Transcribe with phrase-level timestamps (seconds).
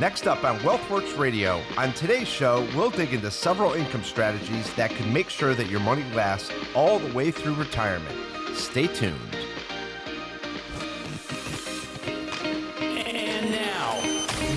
[0.00, 4.90] Next up on WealthWorks Radio, on today's show, we'll dig into several income strategies that
[4.90, 8.16] can make sure that your money lasts all the way through retirement.
[8.54, 9.18] Stay tuned.
[12.80, 13.98] And now,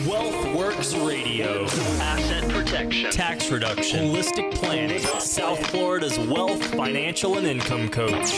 [0.05, 1.63] WealthWorks Radio.
[1.99, 3.09] Asset protection.
[3.09, 4.13] Tax reduction.
[4.13, 4.99] Holistic planning.
[5.19, 8.31] South Florida's wealth, financial, and income coach.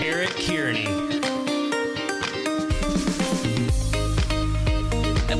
[0.00, 1.09] Eric Kearney.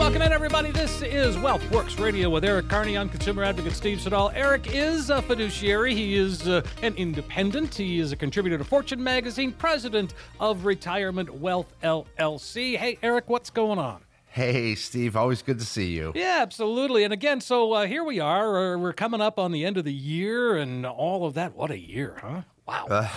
[0.01, 0.71] Welcome in, everybody.
[0.71, 2.97] This is WealthWorks Radio with Eric Carney.
[2.97, 4.33] I'm consumer advocate Steve Siddall.
[4.35, 5.95] Eric is a fiduciary.
[5.95, 7.75] He is uh, an independent.
[7.75, 12.79] He is a contributor to Fortune magazine, president of Retirement Wealth LLC.
[12.79, 14.01] Hey, Eric, what's going on?
[14.25, 16.12] Hey, Steve, always good to see you.
[16.15, 17.05] Yeah, absolutely.
[17.05, 18.73] And again, so uh, here we are.
[18.73, 21.55] Uh, we're coming up on the end of the year and all of that.
[21.55, 22.41] What a year, huh?
[22.67, 23.11] Wow.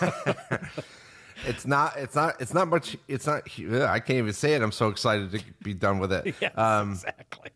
[1.46, 1.96] It's not.
[1.96, 2.40] It's not.
[2.40, 2.96] It's not much.
[3.06, 3.42] It's not.
[3.46, 4.62] I can't even say it.
[4.62, 6.34] I'm so excited to be done with it.
[6.40, 7.50] yes, Um, exactly.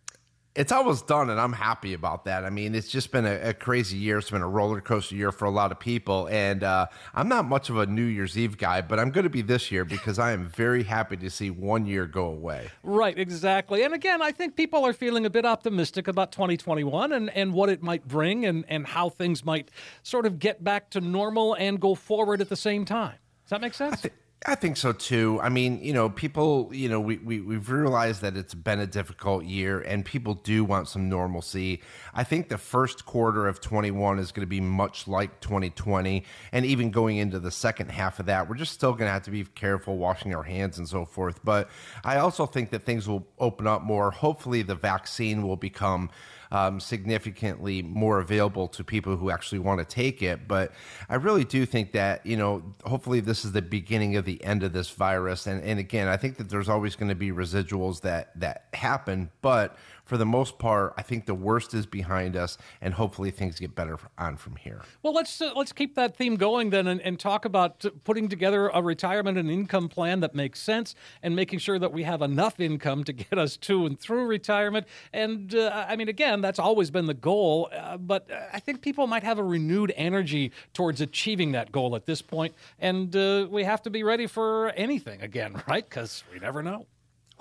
[0.54, 2.44] it's almost done, and I'm happy about that.
[2.44, 4.18] I mean, it's just been a, a crazy year.
[4.18, 7.46] It's been a roller coaster year for a lot of people, and uh, I'm not
[7.46, 10.18] much of a New Year's Eve guy, but I'm going to be this year because
[10.18, 12.68] I am very happy to see one year go away.
[12.82, 13.82] Right, exactly.
[13.82, 17.68] And again, I think people are feeling a bit optimistic about 2021 and, and what
[17.70, 19.70] it might bring and, and how things might
[20.02, 23.14] sort of get back to normal and go forward at the same time.
[23.52, 24.06] That make sense?
[24.46, 25.38] I think so too.
[25.42, 28.86] I mean, you know, people, you know, we, we, we've realized that it's been a
[28.86, 31.82] difficult year and people do want some normalcy.
[32.14, 36.24] I think the first quarter of 21 is going to be much like 2020.
[36.50, 39.24] And even going into the second half of that, we're just still going to have
[39.24, 41.38] to be careful washing our hands and so forth.
[41.44, 41.68] But
[42.04, 44.10] I also think that things will open up more.
[44.12, 46.08] Hopefully, the vaccine will become
[46.52, 50.46] um, significantly more available to people who actually want to take it.
[50.46, 50.70] But
[51.08, 54.62] I really do think that, you know, hopefully this is the beginning of the end
[54.62, 55.46] of this virus.
[55.46, 59.30] And, and again, I think that there's always going to be residuals that, that happen.
[59.40, 63.58] But for the most part, I think the worst is behind us, and hopefully things
[63.58, 64.82] get better on from here.
[65.02, 68.68] Well, let's uh, let's keep that theme going then, and, and talk about putting together
[68.68, 72.60] a retirement and income plan that makes sense, and making sure that we have enough
[72.60, 74.86] income to get us to and through retirement.
[75.12, 79.06] And uh, I mean, again, that's always been the goal, uh, but I think people
[79.06, 83.64] might have a renewed energy towards achieving that goal at this point, and uh, we
[83.64, 85.88] have to be ready for anything again, right?
[85.88, 86.86] Because we never know.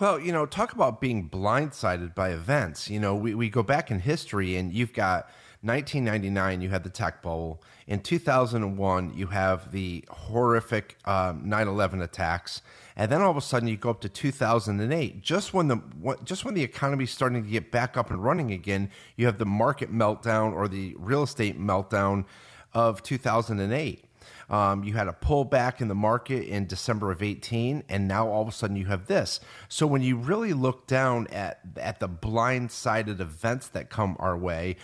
[0.02, 2.90] Well, you know, talk about being blindsided by events.
[2.90, 5.30] You know, we, we go back in history and you've got
[5.62, 7.62] 1999, you had the tech bubble.
[7.86, 12.64] In 2001, you have the horrific um, 9 11 attacks.
[12.96, 15.22] And then all of a sudden, you go up to 2008.
[15.22, 15.80] Just when the
[16.24, 19.38] just when the economy is starting to get back up and running again, you have
[19.38, 22.26] the market meltdown or the real estate meltdown
[22.74, 24.06] of 2008.
[24.52, 28.42] Um, you had a pullback in the market in December of 18, and now all
[28.42, 29.40] of a sudden you have this.
[29.70, 34.76] So when you really look down at at the blindsided events that come our way,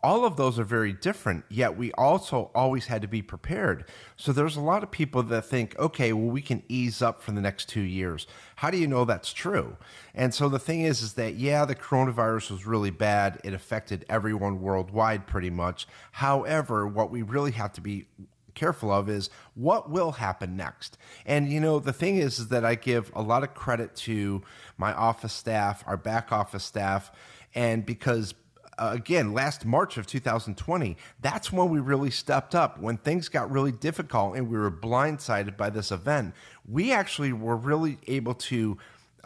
[0.00, 1.44] all of those are very different.
[1.48, 3.86] Yet we also always had to be prepared.
[4.16, 7.32] So there's a lot of people that think, okay, well we can ease up for
[7.32, 8.28] the next two years.
[8.54, 9.76] How do you know that's true?
[10.14, 13.40] And so the thing is, is that yeah, the coronavirus was really bad.
[13.42, 15.88] It affected everyone worldwide pretty much.
[16.12, 18.06] However, what we really have to be
[18.56, 20.98] careful of is what will happen next.
[21.24, 24.42] And you know, the thing is, is that I give a lot of credit to
[24.76, 27.12] my office staff, our back office staff,
[27.54, 28.34] and because
[28.78, 32.78] uh, again, last March of 2020, that's when we really stepped up.
[32.78, 36.34] When things got really difficult and we were blindsided by this event,
[36.68, 38.76] we actually were really able to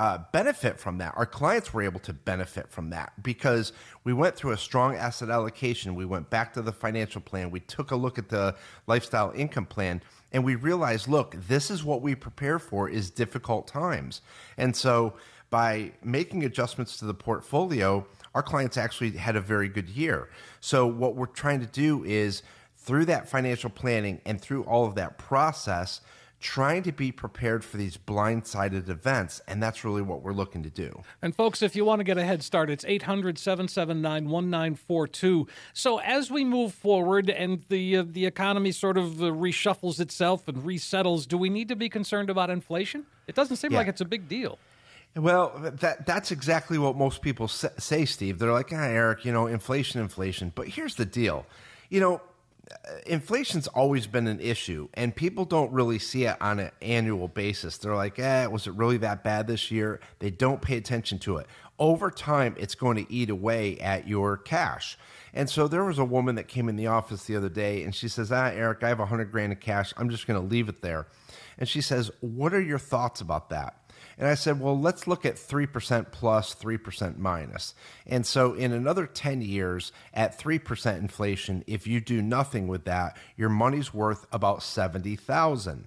[0.00, 1.12] uh, benefit from that.
[1.14, 5.28] Our clients were able to benefit from that because we went through a strong asset
[5.28, 5.94] allocation.
[5.94, 7.50] We went back to the financial plan.
[7.50, 8.56] We took a look at the
[8.86, 10.00] lifestyle income plan
[10.32, 14.22] and we realized, look, this is what we prepare for is difficult times.
[14.56, 15.12] And so
[15.50, 20.30] by making adjustments to the portfolio, our clients actually had a very good year.
[20.60, 22.42] So what we're trying to do is
[22.74, 26.00] through that financial planning and through all of that process,
[26.40, 29.42] trying to be prepared for these blindsided events.
[29.46, 31.02] And that's really what we're looking to do.
[31.20, 35.46] And folks, if you want to get a head start, it's 800 779 1942.
[35.74, 40.48] So as we move forward and the, uh, the economy sort of uh, reshuffles itself
[40.48, 43.04] and resettles, do we need to be concerned about inflation?
[43.26, 43.78] It doesn't seem Yeah.
[43.78, 44.58] like it's a big deal.
[45.16, 48.38] Well, that that's exactly what most people say, Steve.
[48.38, 50.52] They're like, ah, Eric, you know, inflation, inflation.
[50.54, 51.46] But here's the deal,
[51.88, 52.20] you know,
[53.06, 57.78] inflation's always been an issue, and people don't really see it on an annual basis.
[57.78, 60.00] They're like, eh, was it really that bad this year?
[60.18, 61.46] They don't pay attention to it.
[61.78, 64.98] Over time, it's going to eat away at your cash.
[65.32, 67.94] And so there was a woman that came in the office the other day, and
[67.94, 69.92] she says, ah, Eric, I have a hundred grand of cash.
[69.96, 71.06] I'm just going to leave it there.
[71.58, 73.79] And she says, what are your thoughts about that?
[74.20, 77.74] And I said, well, let's look at 3% plus, 3% minus.
[78.06, 83.16] And so in another 10 years at 3% inflation, if you do nothing with that,
[83.34, 85.86] your money's worth about 70,000.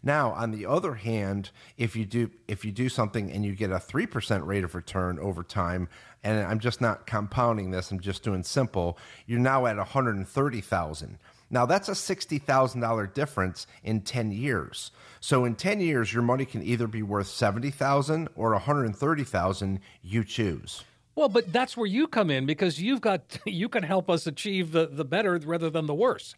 [0.00, 3.70] Now, on the other hand, if you do if you do something and you get
[3.70, 5.88] a 3% rate of return over time,
[6.22, 8.96] and I'm just not compounding this, I'm just doing simple,
[9.26, 11.18] you're now at 130,000.
[11.52, 14.90] Now, that's a $60,000 difference in 10 years.
[15.20, 20.82] So in 10 years, your money can either be worth 70,000 or 130,000, you choose.
[21.14, 24.72] Well, but that's where you come in because you've got you can help us achieve
[24.72, 26.34] the the better rather than the worse.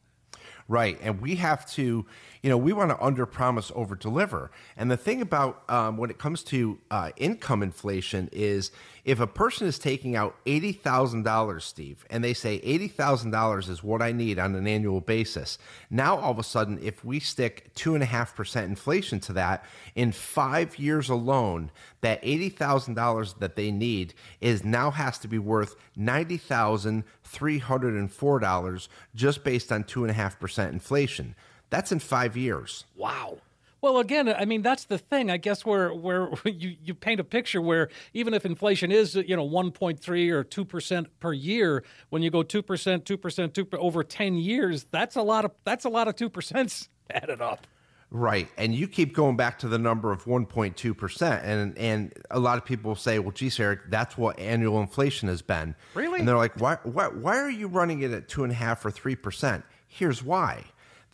[0.67, 0.99] Right.
[1.03, 2.07] And we have to,
[2.45, 4.51] you know, we want to under promise, over deliver.
[4.77, 8.71] And the thing about um, when it comes to uh, income inflation is
[9.07, 14.13] if a person is taking out $80,000, Steve, and they say $80,000 is what I
[14.13, 15.57] need on an annual basis,
[15.89, 19.65] now all of a sudden, if we stick 2.5% inflation to that,
[19.95, 21.71] in five years alone,
[22.03, 24.13] that $80,000 that they need
[24.43, 31.35] is now has to be worth $90,304 just based on 2.5% inflation.
[31.71, 32.85] That's in five years.
[32.97, 33.39] Wow.
[33.85, 35.31] Well, again, I mean that's the thing.
[35.31, 39.37] I guess where where you, you paint a picture where even if inflation is you
[39.37, 43.69] know 1.3 or 2 percent per year, when you go 2 percent, 2 percent, two
[43.77, 47.67] over 10 years, that's a lot of that's a lot of two percent added up.
[48.11, 48.49] Right.
[48.57, 51.45] And you keep going back to the number of 1.2%.
[51.45, 55.43] And and a lot of people say, well, geez, Eric, that's what annual inflation has
[55.43, 55.75] been.
[55.95, 56.21] Really?
[56.21, 59.65] And they're like, why, why, why are you running it at 2.5 or 3%?
[59.89, 60.65] Here's why.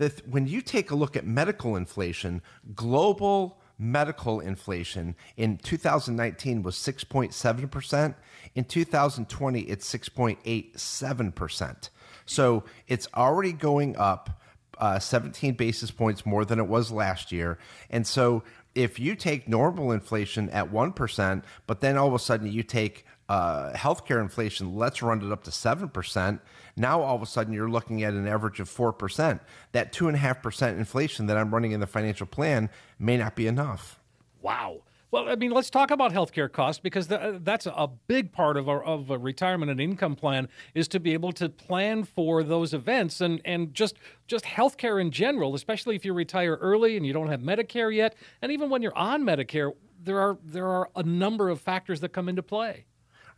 [0.00, 2.41] That when you take a look at medical inflation,
[2.75, 8.14] global medical inflation in 2019 was 6.7%.
[8.55, 11.88] In 2020, it's 6.87%.
[12.25, 14.41] So it's already going up
[14.79, 17.58] uh, 17 basis points more than it was last year.
[17.91, 18.43] And so
[18.75, 23.05] if you take normal inflation at 1%, but then all of a sudden you take
[23.31, 26.41] uh, healthcare inflation, let's run it up to 7%.
[26.77, 29.38] Now all of a sudden you're looking at an average of 4%.
[29.71, 34.00] That 2.5% inflation that I'm running in the financial plan may not be enough.
[34.43, 34.81] Wow.
[35.12, 38.69] Well, I mean, let's talk about healthcare costs because the, that's a big part of,
[38.69, 42.75] our, of a retirement and income plan is to be able to plan for those
[42.75, 43.97] events and, and just
[44.27, 48.17] just healthcare in general, especially if you retire early and you don't have Medicare yet,
[48.43, 49.73] and even when you're on Medicare,
[50.03, 52.87] there are there are a number of factors that come into play.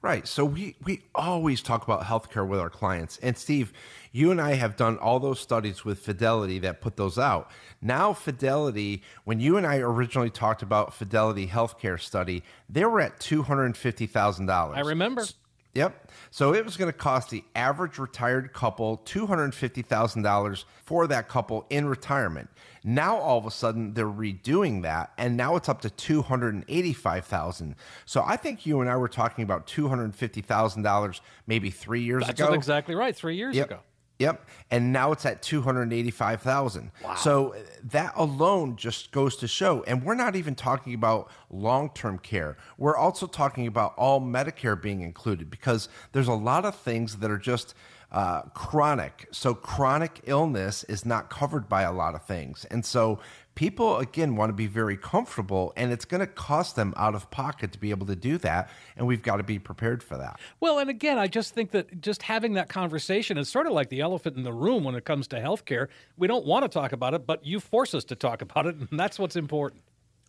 [0.03, 0.27] Right.
[0.27, 3.19] So we, we always talk about healthcare with our clients.
[3.23, 3.73] And Steve,
[4.11, 7.53] you and I have done all those studies with Fidelity that put those out.
[7.81, 13.21] Now, Fidelity, when you and I originally talked about Fidelity Healthcare study, they were at
[13.21, 14.77] $250,000.
[14.77, 15.25] I remember.
[15.75, 16.11] Yep.
[16.31, 21.87] So it was going to cost the average retired couple $250,000 for that couple in
[21.87, 22.51] retirement.
[22.85, 27.75] Now all of a sudden they're redoing that and now it's up to 285,000.
[28.05, 32.27] So I think you and I were talking about $250,000 maybe 3 years ago.
[32.27, 32.53] That's ago.
[32.55, 33.67] exactly right, 3 years Yep.
[33.67, 33.81] ago.
[34.23, 34.47] Yep.
[34.71, 36.93] And now it's at 285,000.
[37.17, 39.83] So that alone just goes to show.
[39.89, 42.57] And we're not even talking about long term care.
[42.79, 47.33] We're also talking about all Medicare being included because there's a lot of things that
[47.33, 47.75] are just
[48.13, 49.27] uh, chronic.
[49.33, 52.65] So chronic illness is not covered by a lot of things.
[52.67, 53.19] And so
[53.55, 57.31] people, again, want to be very comfortable and it's going to cost them out of
[57.31, 58.71] pocket to be able to do that.
[58.97, 60.41] And we've got to be prepared for that.
[60.61, 63.89] Well, and again, I just think that just having that conversation is sort of like
[63.89, 65.89] the elephant in the room when it comes to healthcare.
[66.17, 68.77] We don't want to talk about it, but you force us to talk about it,
[68.77, 69.83] and that's what's important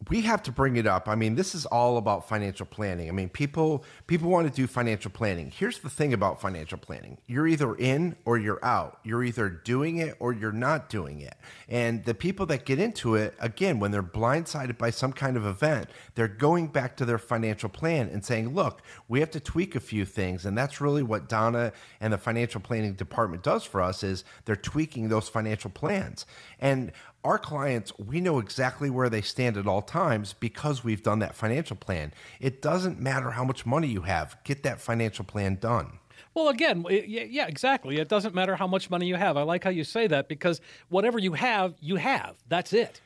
[0.10, 1.07] we have to bring it up.
[1.07, 3.10] I mean, this is all about financial planning.
[3.10, 5.51] I mean, people people want to do financial planning.
[5.55, 7.17] Here's the thing about financial planning.
[7.27, 9.00] You're either in or you're out.
[9.03, 11.36] You're either doing it or you're not doing it.
[11.69, 15.45] And the people that get into it, again, when they're blindsided by some kind of
[15.45, 19.75] event, they're going back to their financial plan and saying, "Look, we have to tweak
[19.75, 23.81] a few things." And that's really what Donna and the financial planning department does for
[23.81, 26.25] us is they're tweaking those financial plans.
[26.60, 26.91] And
[27.24, 31.36] our clients, we know exactly where they stand at all times because we've done that
[31.36, 32.13] financial plan.
[32.39, 36.00] It doesn't matter how much money you have, get that financial plan done.
[36.34, 37.98] Well, again, yeah, exactly.
[37.98, 39.38] It doesn't matter how much money you have.
[39.38, 42.36] I like how you say that because whatever you have, you have.
[42.48, 43.01] That's it.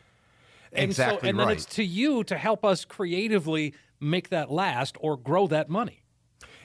[0.72, 1.20] And exactly.
[1.22, 1.48] So, and right.
[1.48, 6.04] then it's to you to help us creatively make that last or grow that money.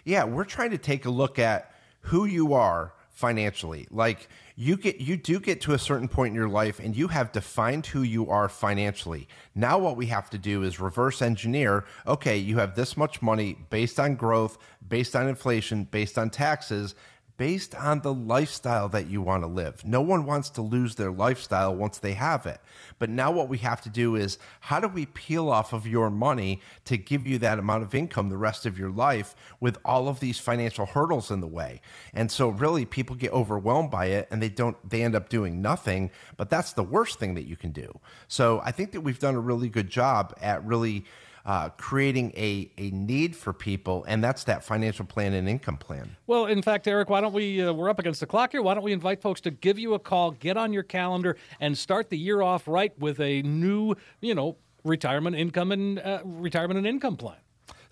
[0.05, 3.87] Yeah, we're trying to take a look at who you are financially.
[3.93, 7.07] Like you get you do get to a certain point in your life and you
[7.07, 9.29] have defined who you are financially.
[9.55, 13.59] Now what we have to do is reverse engineer, okay, you have this much money
[13.71, 16.97] based on growth, based on inflation, based on taxes,
[17.43, 19.85] based on the lifestyle that you want to live.
[19.85, 22.61] No one wants to lose their lifestyle once they have it.
[23.01, 26.09] But now what we have to do is how do we peel off of your
[26.09, 30.07] money to give you that amount of income the rest of your life with all
[30.07, 31.81] of these financial hurdles in the way?
[32.15, 35.61] And so really people get overwhelmed by it and they don't they end up doing
[35.61, 37.99] nothing, but that's the worst thing that you can do.
[38.29, 41.07] So I think that we've done a really good job at really
[41.45, 46.17] uh, creating a, a need for people, and that's that financial plan and income plan.
[46.27, 48.63] Well, in fact, Eric, why don't we, uh, we're up against the clock here.
[48.63, 51.77] Why don't we invite folks to give you a call, get on your calendar, and
[51.77, 56.79] start the year off right with a new, you know, retirement income and uh, retirement
[56.79, 57.37] and income plan.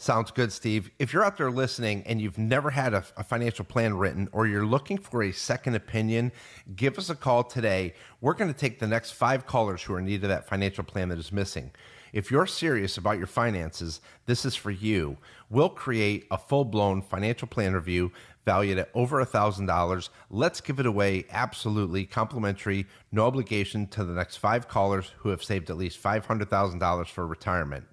[0.01, 0.91] Sounds good, Steve.
[0.99, 4.47] If you're out there listening and you've never had a, a, financial plan written or
[4.47, 6.33] you're looking for a second opinion,
[6.75, 7.93] give us a call today.
[8.23, 10.85] We're going to take the next five callers who are in need of that financial
[10.85, 11.71] plan that is missing.
[12.13, 15.17] If you're serious about your finances, this is for you.
[15.49, 18.13] We'll create a full blown financial plan review
[18.45, 20.09] valued at over $1,000.
[20.31, 25.45] Let's give it away absolutely complimentary, no obligation to the next five callers who have
[25.45, 27.85] saved at least $500,000 for retirement.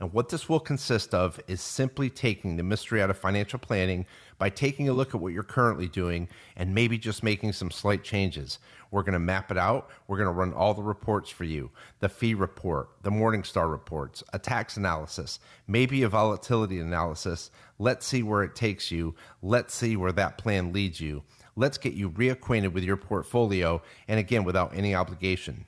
[0.00, 4.06] And what this will consist of is simply taking the mystery out of financial planning
[4.40, 8.02] by taking a look at what you're currently doing and maybe just making some slight
[8.02, 8.58] changes.
[8.90, 9.90] We're going to map it out.
[10.08, 11.70] We're going to run all the reports for you
[12.00, 17.50] the fee report, the Morningstar reports, a tax analysis, maybe a volatility analysis.
[17.78, 19.14] Let's see where it takes you.
[19.42, 21.22] Let's see where that plan leads you.
[21.54, 25.66] Let's get you reacquainted with your portfolio and again, without any obligation.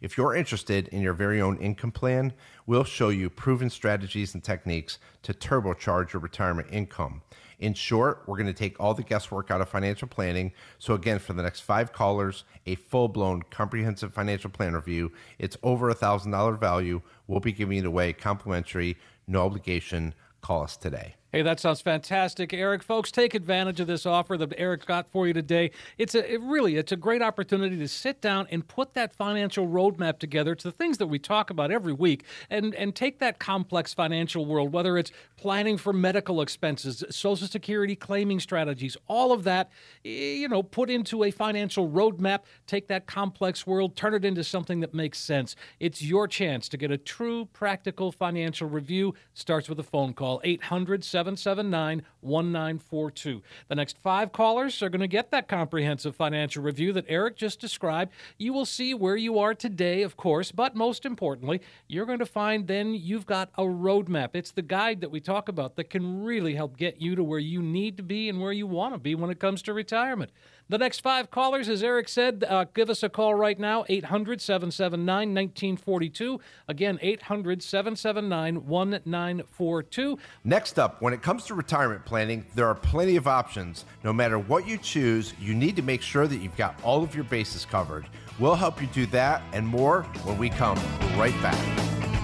[0.00, 2.32] If you're interested in your very own income plan,
[2.66, 7.20] we'll show you proven strategies and techniques to turbocharge your retirement income.
[7.64, 10.52] In short, we're going to take all the guesswork out of financial planning.
[10.78, 15.12] So, again, for the next five callers, a full blown comprehensive financial plan review.
[15.38, 17.00] It's over a $1,000 value.
[17.26, 20.12] We'll be giving it away complimentary, no obligation.
[20.42, 21.14] Call us today.
[21.34, 22.80] Hey, that sounds fantastic, Eric.
[22.84, 25.72] Folks, take advantage of this offer that Eric got for you today.
[25.98, 29.66] It's a it really it's a great opportunity to sit down and put that financial
[29.66, 33.40] roadmap together to the things that we talk about every week, and and take that
[33.40, 39.42] complex financial world, whether it's planning for medical expenses, Social Security claiming strategies, all of
[39.42, 39.72] that,
[40.04, 42.42] you know, put into a financial roadmap.
[42.68, 45.56] Take that complex world, turn it into something that makes sense.
[45.80, 49.14] It's your chance to get a true, practical financial review.
[49.32, 53.42] Starts with a phone call, 800 779 1942.
[53.68, 57.60] The next five callers are going to get that comprehensive financial review that Eric just
[57.60, 58.12] described.
[58.38, 62.26] You will see where you are today, of course, but most importantly, you're going to
[62.26, 64.30] find then you've got a roadmap.
[64.34, 67.38] It's the guide that we talk about that can really help get you to where
[67.38, 70.30] you need to be and where you want to be when it comes to retirement.
[70.70, 74.40] The next five callers, as Eric said, uh, give us a call right now, 800
[74.40, 76.40] 779 1942.
[76.68, 80.18] Again, 800 779 1942.
[80.44, 83.84] Next up, when it comes to retirement planning, there are plenty of options.
[84.04, 87.14] No matter what you choose, you need to make sure that you've got all of
[87.14, 88.06] your bases covered.
[88.38, 90.78] We'll help you do that and more when we come
[91.18, 92.23] right back.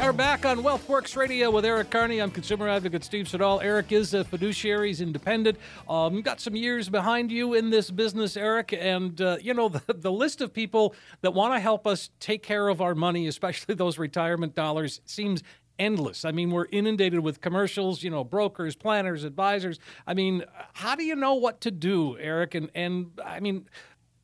[0.00, 2.20] Are back on WealthWorks Radio with Eric Carney.
[2.20, 3.60] I'm consumer advocate Steve Siddall.
[3.60, 5.56] Eric is a fiduciary, he's independent.
[5.88, 9.82] Um, got some years behind you in this business, Eric, and uh, you know the,
[9.88, 13.74] the list of people that want to help us take care of our money, especially
[13.76, 15.42] those retirement dollars, seems
[15.78, 16.24] endless.
[16.24, 19.78] I mean, we're inundated with commercials, you know, brokers, planners, advisors.
[20.06, 22.54] I mean, how do you know what to do, Eric?
[22.54, 23.68] And and I mean,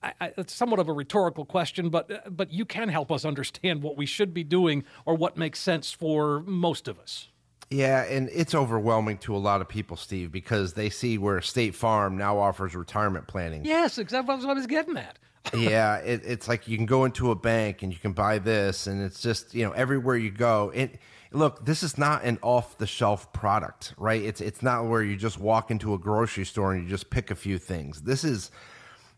[0.03, 3.25] I, I, it's somewhat of a rhetorical question, but uh, but you can help us
[3.25, 7.29] understand what we should be doing or what makes sense for most of us.
[7.71, 11.75] Yeah, and it's overwhelming to a lot of people, Steve, because they see where State
[11.75, 13.65] Farm now offers retirement planning.
[13.65, 15.19] Yes, exactly what I was getting at.
[15.55, 18.87] yeah, it, it's like you can go into a bank and you can buy this,
[18.87, 20.73] and it's just you know everywhere you go.
[20.75, 20.99] It
[21.33, 24.23] look, this is not an off the shelf product, right?
[24.23, 27.31] It's it's not where you just walk into a grocery store and you just pick
[27.31, 28.03] a few things.
[28.03, 28.51] This is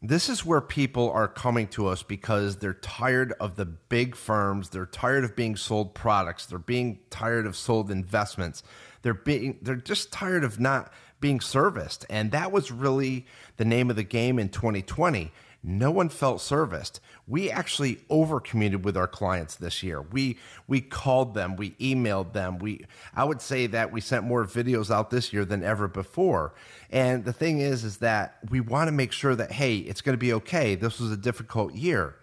[0.02, 4.70] this is where people are coming to us because they're tired of the big firms.
[4.70, 6.46] They're tired of being sold products.
[6.46, 8.64] They're being tired of sold investments.
[9.02, 12.04] They're being they're just tired of not being serviced.
[12.10, 13.26] And that was really
[13.58, 15.30] the name of the game in 2020
[15.62, 17.00] no one felt serviced.
[17.28, 20.02] We actually over communicated with our clients this year.
[20.02, 22.58] We we called them, we emailed them.
[22.58, 26.54] We I would say that we sent more videos out this year than ever before.
[26.90, 30.14] And the thing is is that we want to make sure that hey, it's going
[30.14, 30.74] to be okay.
[30.74, 32.16] This was a difficult year.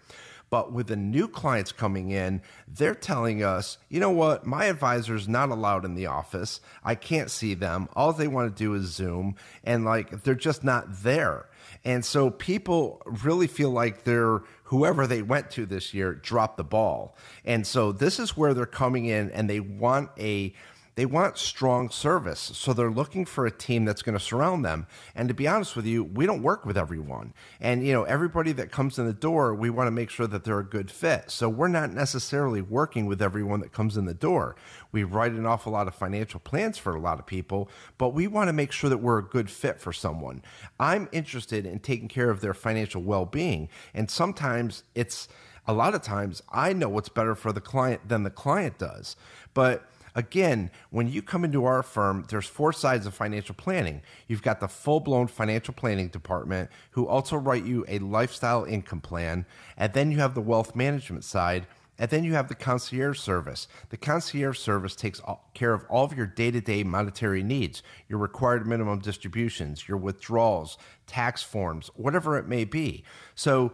[0.50, 5.28] But with the new clients coming in, they're telling us, you know what, my advisor's
[5.28, 6.60] not allowed in the office.
[6.84, 7.88] I can't see them.
[7.94, 11.48] All they want to do is Zoom, and like they're just not there.
[11.84, 16.64] And so people really feel like they're whoever they went to this year dropped the
[16.64, 17.16] ball.
[17.44, 20.54] And so this is where they're coming in and they want a
[21.00, 22.52] they want strong service.
[22.54, 24.86] So they're looking for a team that's going to surround them.
[25.14, 27.32] And to be honest with you, we don't work with everyone.
[27.58, 30.44] And, you know, everybody that comes in the door, we want to make sure that
[30.44, 31.30] they're a good fit.
[31.30, 34.56] So we're not necessarily working with everyone that comes in the door.
[34.92, 38.26] We write an awful lot of financial plans for a lot of people, but we
[38.26, 40.42] want to make sure that we're a good fit for someone.
[40.78, 43.70] I'm interested in taking care of their financial well being.
[43.94, 45.28] And sometimes it's,
[45.66, 49.16] a lot of times I know what's better for the client than the client does.
[49.54, 54.02] But Again, when you come into our firm, there's four sides of financial planning.
[54.26, 59.00] You've got the full blown financial planning department who also write you a lifestyle income
[59.00, 59.46] plan.
[59.76, 61.66] And then you have the wealth management side.
[62.00, 63.68] And then you have the concierge service.
[63.90, 65.20] The concierge service takes
[65.52, 69.98] care of all of your day to day monetary needs, your required minimum distributions, your
[69.98, 73.04] withdrawals, tax forms, whatever it may be.
[73.34, 73.72] So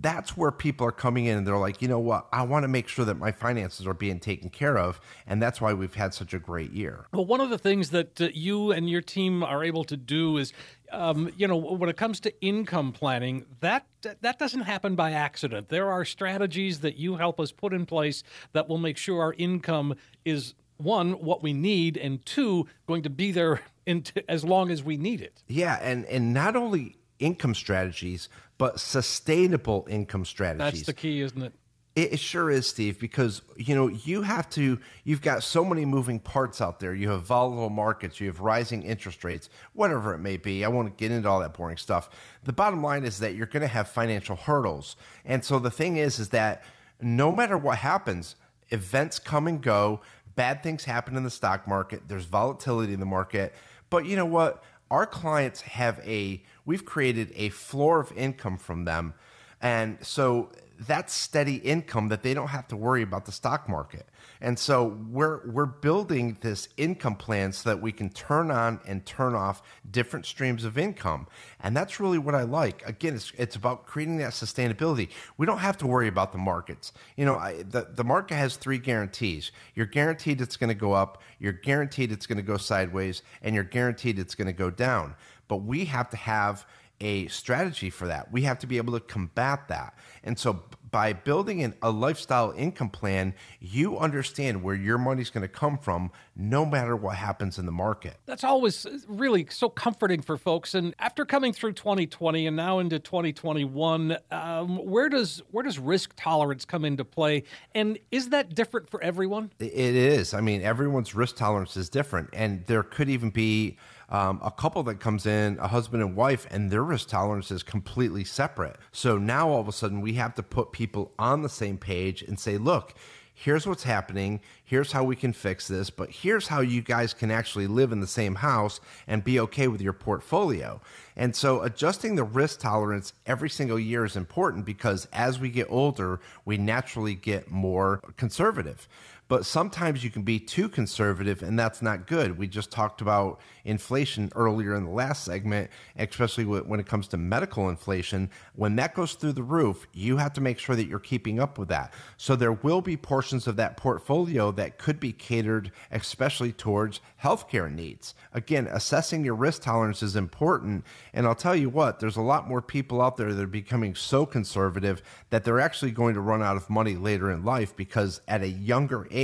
[0.00, 2.68] that's where people are coming in and they're like, you know what, I want to
[2.68, 5.00] make sure that my finances are being taken care of.
[5.26, 7.06] And that's why we've had such a great year.
[7.12, 10.36] Well, one of the things that uh, you and your team are able to do
[10.36, 10.52] is,
[10.92, 13.86] um, you know, when it comes to income planning, that
[14.20, 15.68] that doesn't happen by accident.
[15.68, 19.34] There are strategies that you help us put in place that will make sure our
[19.34, 19.94] income
[20.24, 24.70] is one what we need and two going to be there in t- as long
[24.70, 25.42] as we need it.
[25.48, 30.80] Yeah, and and not only income strategies, but sustainable income strategies.
[30.80, 31.52] That's the key, isn't it?
[31.94, 34.78] It sure is, Steve, because you know you have to.
[35.04, 36.94] You've got so many moving parts out there.
[36.94, 38.20] You have volatile markets.
[38.20, 39.48] You have rising interest rates.
[39.72, 42.10] Whatever it may be, I won't get into all that boring stuff.
[42.44, 45.96] The bottom line is that you're going to have financial hurdles, and so the thing
[45.96, 46.62] is, is that
[47.00, 48.36] no matter what happens,
[48.68, 50.02] events come and go.
[50.34, 52.02] Bad things happen in the stock market.
[52.08, 53.54] There's volatility in the market,
[53.88, 54.62] but you know what?
[54.90, 59.14] Our clients have a we've created a floor of income from them.
[59.60, 64.06] And so that's steady income that they don't have to worry about the stock market.
[64.40, 69.04] And so we're we're building this income plan so that we can turn on and
[69.06, 71.26] turn off different streams of income.
[71.60, 72.86] And that's really what I like.
[72.86, 75.08] Again, it's it's about creating that sustainability.
[75.38, 76.92] We don't have to worry about the markets.
[77.16, 79.52] You know, I, the the market has three guarantees.
[79.74, 83.54] You're guaranteed it's going to go up, you're guaranteed it's going to go sideways, and
[83.54, 85.14] you're guaranteed it's going to go down.
[85.48, 86.66] But we have to have
[87.00, 88.32] a strategy for that.
[88.32, 89.94] We have to be able to combat that.
[90.24, 95.42] And so by building an, a lifestyle income plan, you understand where your money's going
[95.42, 98.16] to come from no matter what happens in the market.
[98.26, 100.74] That's always really so comforting for folks.
[100.74, 106.12] And after coming through 2020 and now into 2021, um, where does where does risk
[106.16, 107.44] tolerance come into play?
[107.74, 109.50] And is that different for everyone?
[109.58, 110.34] It is.
[110.34, 113.76] I mean, everyone's risk tolerance is different, and there could even be
[114.08, 117.62] um, a couple that comes in, a husband and wife, and their risk tolerance is
[117.62, 118.76] completely separate.
[118.92, 122.22] So now all of a sudden we have to put people on the same page
[122.22, 122.94] and say, look,
[123.38, 127.30] here's what's happening, here's how we can fix this, but here's how you guys can
[127.30, 130.80] actually live in the same house and be okay with your portfolio.
[131.16, 135.66] And so adjusting the risk tolerance every single year is important because as we get
[135.68, 138.88] older, we naturally get more conservative.
[139.28, 142.38] But sometimes you can be too conservative, and that's not good.
[142.38, 147.16] We just talked about inflation earlier in the last segment, especially when it comes to
[147.16, 148.30] medical inflation.
[148.54, 151.58] When that goes through the roof, you have to make sure that you're keeping up
[151.58, 151.92] with that.
[152.16, 157.72] So there will be portions of that portfolio that could be catered, especially towards healthcare
[157.72, 158.14] needs.
[158.32, 160.84] Again, assessing your risk tolerance is important.
[161.12, 163.96] And I'll tell you what, there's a lot more people out there that are becoming
[163.96, 168.20] so conservative that they're actually going to run out of money later in life because
[168.28, 169.15] at a younger age,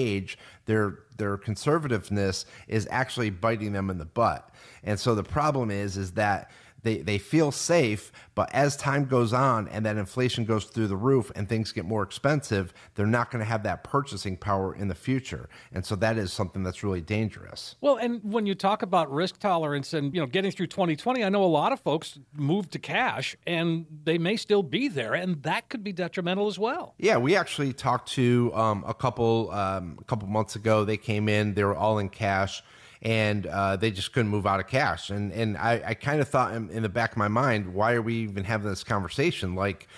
[0.66, 4.50] their their conservativeness is actually biting them in the butt.
[4.82, 6.50] And so the problem is is that
[6.82, 10.96] they, they feel safe, but as time goes on and that inflation goes through the
[10.96, 14.88] roof and things get more expensive, they're not going to have that purchasing power in
[14.88, 15.48] the future.
[15.72, 17.76] And so that is something that's really dangerous.
[17.80, 21.28] Well, and when you talk about risk tolerance and, you know, getting through 2020, I
[21.28, 25.42] know a lot of folks moved to cash and they may still be there and
[25.42, 26.94] that could be detrimental as well.
[26.98, 30.84] Yeah, we actually talked to um, a couple um, a couple months ago.
[30.84, 32.62] They came in, they were all in cash
[33.02, 35.10] and uh, they just couldn't move out of cash.
[35.10, 37.94] And and I, I kind of thought in, in the back of my mind, why
[37.94, 39.54] are we even having this conversation?
[39.54, 39.88] Like,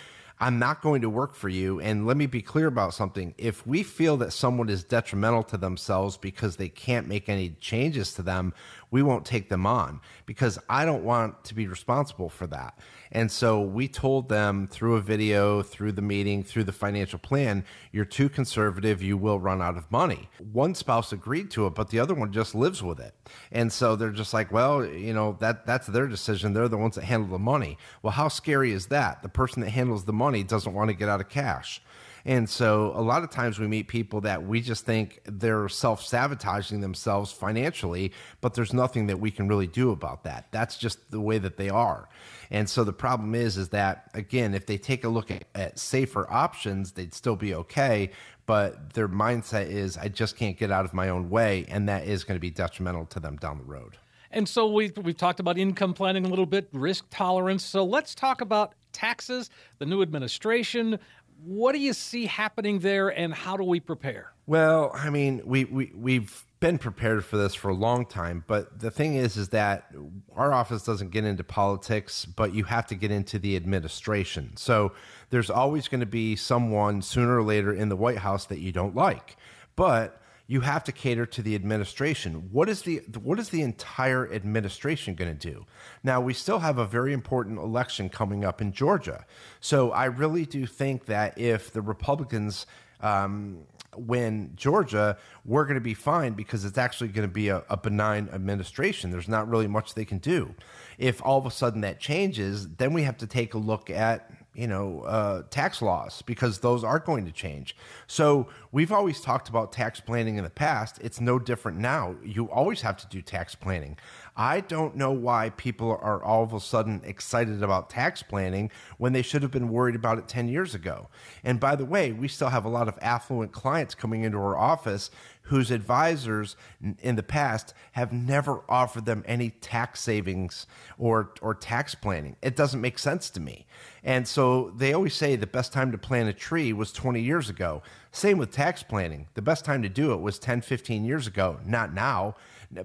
[0.40, 1.80] I'm not going to work for you.
[1.80, 3.34] And let me be clear about something.
[3.38, 8.14] If we feel that someone is detrimental to themselves because they can't make any changes
[8.14, 8.52] to them,
[8.90, 12.78] we won't take them on because I don't want to be responsible for that.
[13.14, 17.64] And so we told them through a video, through the meeting, through the financial plan,
[17.92, 20.28] you're too conservative, you will run out of money.
[20.52, 23.14] One spouse agreed to it, but the other one just lives with it.
[23.52, 26.52] And so they're just like, well, you know, that that's their decision.
[26.52, 27.78] They're the ones that handle the money.
[28.02, 29.22] Well, how scary is that?
[29.22, 31.80] The person that handles the money doesn't want to get out of cash.
[32.26, 36.02] And so a lot of times we meet people that we just think they're self
[36.04, 40.46] sabotaging themselves financially, but there's nothing that we can really do about that.
[40.50, 42.08] That's just the way that they are.
[42.50, 45.78] And so the problem is, is that again, if they take a look at, at
[45.78, 48.10] safer options, they'd still be okay.
[48.46, 51.64] But their mindset is, I just can't get out of my own way.
[51.68, 53.96] And that is going to be detrimental to them down the road.
[54.30, 57.62] And so we've, we've talked about income planning a little bit, risk tolerance.
[57.62, 60.98] So let's talk about taxes, the new administration.
[61.44, 64.32] What do you see happening there, and how do we prepare?
[64.46, 68.80] Well, I mean, we, we we've been prepared for this for a long time, but
[68.80, 69.90] the thing is, is that
[70.34, 74.56] our office doesn't get into politics, but you have to get into the administration.
[74.56, 74.92] So
[75.28, 78.72] there's always going to be someone sooner or later in the White House that you
[78.72, 79.36] don't like,
[79.76, 82.48] but you have to cater to the administration.
[82.52, 85.66] What is the what is the entire administration going to do?
[86.02, 89.24] Now we still have a very important election coming up in Georgia,
[89.60, 92.66] so I really do think that if the Republicans
[93.00, 93.58] um,
[93.96, 97.76] win Georgia, we're going to be fine because it's actually going to be a, a
[97.76, 99.10] benign administration.
[99.10, 100.54] There's not really much they can do.
[100.98, 104.30] If all of a sudden that changes, then we have to take a look at
[104.54, 107.76] you know, uh, tax laws because those are going to change.
[108.06, 110.98] So we've always talked about tax planning in the past.
[111.02, 112.14] It's no different now.
[112.24, 113.96] You always have to do tax planning.
[114.36, 119.12] I don't know why people are all of a sudden excited about tax planning when
[119.12, 121.08] they should have been worried about it 10 years ago.
[121.44, 124.56] And by the way, we still have a lot of affluent clients coming into our
[124.56, 125.10] office
[125.44, 126.56] whose advisors
[127.00, 130.66] in the past have never offered them any tax savings
[130.98, 132.36] or, or tax planning.
[132.42, 133.66] It doesn't make sense to me.
[134.02, 137.50] And so they always say the best time to plant a tree was 20 years
[137.50, 137.82] ago.
[138.10, 139.26] Same with tax planning.
[139.34, 142.36] The best time to do it was 10, 15 years ago, not now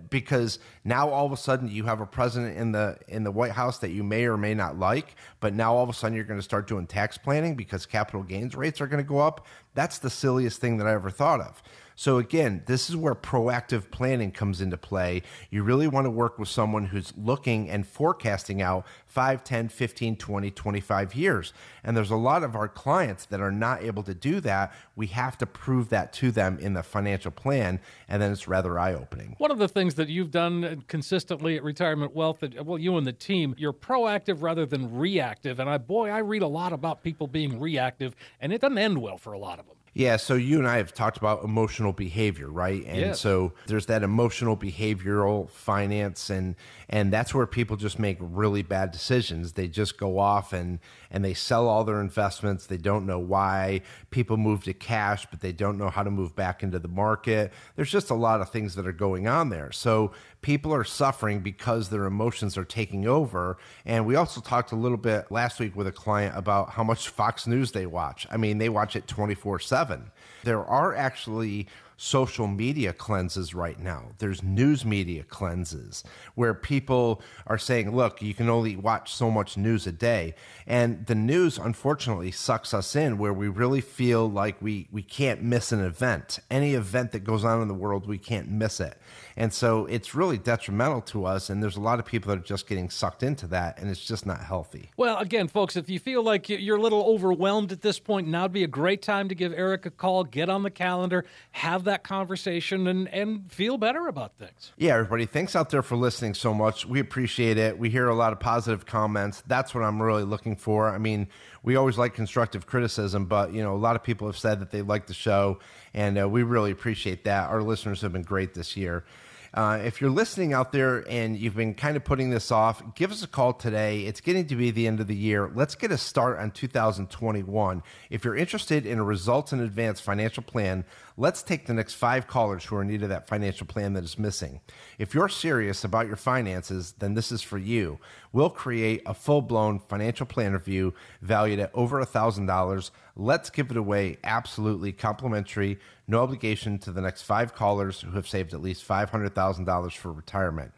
[0.09, 3.51] because now all of a sudden you have a president in the in the White
[3.51, 6.25] House that you may or may not like, but now all of a sudden you're
[6.25, 9.45] going to start doing tax planning because capital gains rates are going to go up.
[9.73, 11.61] That's the silliest thing that I ever thought of.
[11.99, 15.21] So, again, this is where proactive planning comes into play.
[15.49, 20.15] You really want to work with someone who's looking and forecasting out 5, 10, 15,
[20.15, 21.51] 20, 25 years.
[21.83, 24.71] And there's a lot of our clients that are not able to do that.
[24.95, 28.79] We have to prove that to them in the financial plan, and then it's rather
[28.79, 29.35] eye opening.
[29.37, 33.11] One of the things that you've done consistently at Retirement Wealth, well, you and the
[33.11, 35.59] team, you're proactive rather than reactive.
[35.59, 39.01] And I, boy, I read a lot about people being reactive, and it doesn't end
[39.01, 39.75] well for a lot of them.
[39.93, 42.83] Yeah, so you and I have talked about emotional behavior, right?
[42.85, 43.13] And yeah.
[43.13, 46.55] so there's that emotional behavioral finance and
[46.91, 49.53] and that's where people just make really bad decisions.
[49.53, 50.79] They just go off and
[51.11, 52.65] and they sell all their investments.
[52.65, 53.81] They don't know why.
[54.11, 57.51] People move to cash, but they don't know how to move back into the market.
[57.75, 59.71] There's just a lot of things that are going on there.
[59.71, 63.57] So people are suffering because their emotions are taking over.
[63.85, 67.09] And we also talked a little bit last week with a client about how much
[67.09, 68.27] Fox News they watch.
[68.31, 70.11] I mean, they watch it 24 7.
[70.43, 71.67] There are actually
[72.01, 74.05] social media cleanses right now.
[74.19, 79.57] There's news media cleanses where people are saying, look, you can only watch so much
[79.57, 80.33] news a day.
[80.65, 85.43] And the news, unfortunately, sucks us in where we really feel like we, we can't
[85.43, 86.39] miss an event.
[86.49, 88.97] Any event that goes on in the world, we can't miss it.
[89.39, 91.49] And so it's really detrimental to us.
[91.49, 94.03] And there's a lot of people that are just getting sucked into that, and it's
[94.03, 94.91] just not healthy.
[94.97, 98.43] Well, again, folks, if you feel like you're a little overwhelmed at this point, now
[98.43, 101.85] would be a great time to give Eric a call, get on the calendar, have
[101.85, 104.73] that conversation, and, and feel better about things.
[104.75, 106.85] Yeah, everybody, thanks out there for listening so much.
[106.85, 107.79] We appreciate it.
[107.79, 109.41] We hear a lot of positive comments.
[109.47, 110.89] That's what I'm really looking for.
[110.89, 111.29] I mean,
[111.63, 114.71] we always like constructive criticism, but you know, a lot of people have said that
[114.71, 115.59] they like the show,
[115.93, 117.49] and uh, we really appreciate that.
[117.49, 119.05] Our listeners have been great this year.
[119.53, 123.11] Uh, if you're listening out there and you've been kind of putting this off, give
[123.11, 124.01] us a call today.
[124.01, 125.51] It's getting to be the end of the year.
[125.53, 127.83] Let's get a start on 2021.
[128.09, 130.85] If you're interested in a results in advance financial plan,
[131.17, 134.03] let's take the next five callers who are in need of that financial plan that
[134.03, 134.61] is missing.
[134.99, 137.99] If you're serious about your finances, then this is for you.
[138.31, 142.91] We'll create a full blown financial plan review valued at over $1,000.
[143.15, 148.27] Let's give it away absolutely complimentary no obligation to the next five callers who have
[148.27, 150.71] saved at least $500,000 for retirement.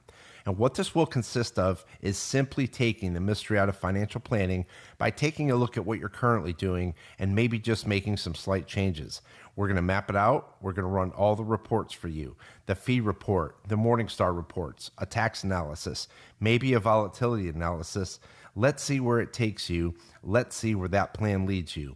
[0.46, 4.65] And what this will consist of is simply taking the mystery out of financial planning
[4.98, 8.67] by taking a look at what you're currently doing and maybe just making some slight
[8.67, 9.22] changes.
[9.56, 10.56] We're going to map it out.
[10.62, 14.91] We're going to run all the reports for you the fee report, the Morningstar reports,
[14.98, 16.08] a tax analysis,
[16.39, 18.20] maybe a volatility analysis,
[18.56, 19.96] Let's see where it takes you.
[20.24, 21.96] Let's see where that plan leads you.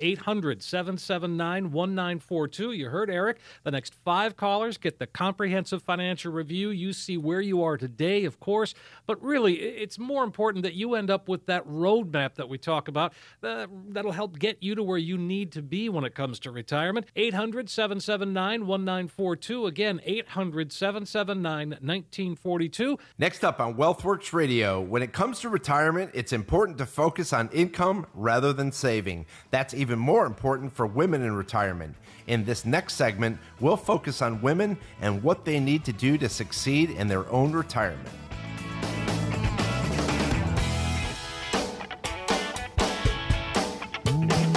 [0.00, 2.72] 800 779 1942.
[2.72, 3.38] You heard Eric.
[3.64, 6.70] The next five callers get the comprehensive financial review.
[6.70, 8.74] You see where you are today, of course,
[9.06, 12.88] but really, it's more important that you end up with that roadmap that we talk
[12.88, 16.38] about uh, that'll help get you to where you need to be when it comes
[16.40, 17.06] to retirement.
[17.16, 19.66] 800 779 1942.
[19.66, 22.98] Again, 800 779 1942.
[23.18, 27.48] Next up on WealthWorks Radio, when it comes to retirement, it's important to focus on
[27.50, 29.26] income rather than saving.
[29.50, 31.96] That's even even more important for women in retirement.
[32.26, 36.28] In this next segment, we'll focus on women and what they need to do to
[36.28, 38.06] succeed in their own retirement.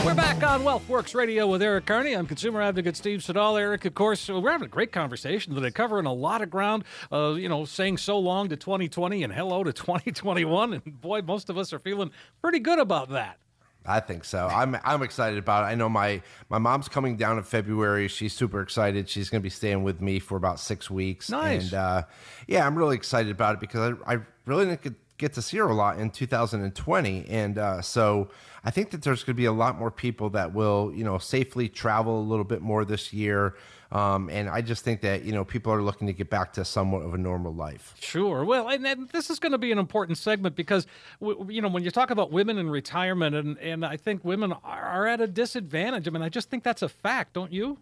[0.04, 2.12] We're back on WealthWorks Radio with Eric Carney.
[2.12, 3.56] I'm consumer advocate Steve Siddall.
[3.56, 6.84] Eric, of course, we're having a great conversation today, covering a lot of ground.
[7.10, 11.50] Uh, you know, saying so long to 2020 and hello to 2021, and boy, most
[11.50, 13.38] of us are feeling pretty good about that.
[13.86, 14.48] I think so.
[14.48, 15.68] I'm I'm excited about it.
[15.68, 18.08] I know my my mom's coming down in February.
[18.08, 19.10] She's super excited.
[19.10, 21.30] She's going to be staying with me for about six weeks.
[21.30, 21.66] Nice.
[21.66, 22.04] And uh,
[22.48, 25.58] yeah, I'm really excited about it because I, I really didn't get, get to see
[25.58, 28.30] her a lot in 2020, and uh, so
[28.64, 31.18] I think that there's going to be a lot more people that will you know
[31.18, 33.56] safely travel a little bit more this year.
[33.92, 36.64] Um, and I just think that you know people are looking to get back to
[36.64, 37.94] somewhat of a normal life.
[38.00, 38.46] Sure.
[38.46, 40.88] Well, and, and this is going to be an important segment because
[41.20, 45.08] you know when you talk about women in retirement, and and I think women are
[45.08, 46.08] at a disadvantage.
[46.08, 47.80] I mean, I just think that's a fact, don't you?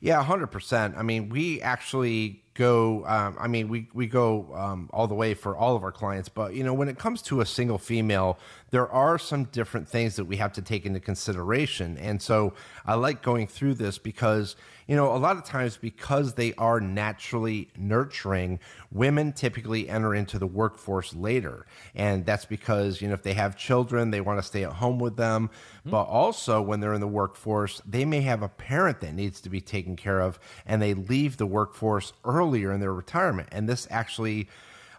[0.00, 0.94] Yeah, hundred percent.
[0.96, 3.04] I mean, we actually go.
[3.06, 6.28] Um, I mean, we we go um, all the way for all of our clients,
[6.28, 8.38] but you know, when it comes to a single female,
[8.70, 11.96] there are some different things that we have to take into consideration.
[11.98, 12.54] And so,
[12.86, 14.56] I like going through this because
[14.90, 18.58] you know, a lot of times because they are naturally nurturing,
[18.90, 21.64] women typically enter into the workforce later.
[21.94, 24.98] And that's because, you know, if they have children, they want to stay at home
[24.98, 25.48] with them.
[25.48, 25.90] Mm-hmm.
[25.90, 29.48] But also, when they're in the workforce, they may have a parent that needs to
[29.48, 33.48] be taken care of and they leave the workforce earlier in their retirement.
[33.52, 34.48] And this actually,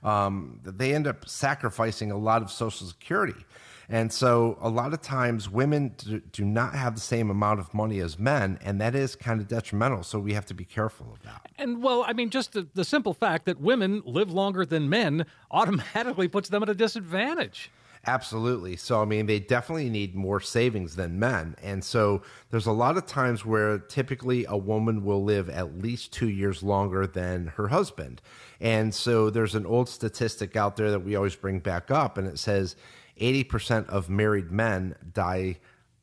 [0.03, 3.45] um, they end up sacrificing a lot of Social Security.
[3.89, 5.93] And so a lot of times women
[6.31, 9.49] do, not have the same amount of money as men, and that is kind of
[9.49, 10.03] detrimental.
[10.03, 11.49] So we have to be careful of that.
[11.57, 15.25] And well, I mean, just the, the simple fact that women live longer than men
[15.51, 17.69] automatically puts them at a disadvantage.
[18.07, 18.75] Absolutely.
[18.77, 21.55] So, I mean, they definitely need more savings than men.
[21.61, 26.11] And so, there's a lot of times where typically a woman will live at least
[26.11, 28.21] two years longer than her husband.
[28.59, 32.27] And so, there's an old statistic out there that we always bring back up, and
[32.27, 32.75] it says
[33.19, 35.57] 80% of married men die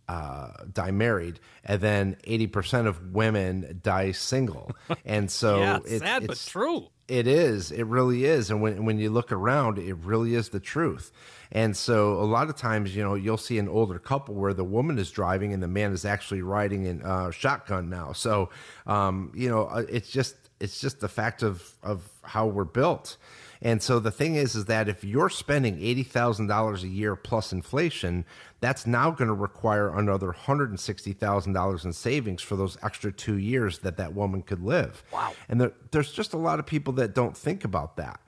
[0.08, 4.70] uh, die married, and then 80% of women die single.
[5.04, 6.88] And so yeah, it's, sad it's, but true.
[7.09, 7.73] It is.
[7.73, 8.51] It really is.
[8.51, 11.11] And when when you look around, it really is the truth.
[11.51, 14.64] And so a lot of times, you know, you'll see an older couple where the
[14.64, 18.12] woman is driving and the man is actually riding in uh, shotgun now.
[18.12, 18.51] So,
[18.87, 23.16] um, you know, uh, it's just it's just the fact of of how we're built.
[23.61, 27.16] And so the thing is, is that if you're spending eighty thousand dollars a year
[27.16, 28.27] plus inflation,
[28.61, 32.77] that's now going to require another hundred and sixty thousand dollars in savings for those
[32.83, 35.03] extra two years that that woman could live.
[35.12, 35.33] Wow!
[35.49, 38.21] And there, there's just a lot of people that don't think about that.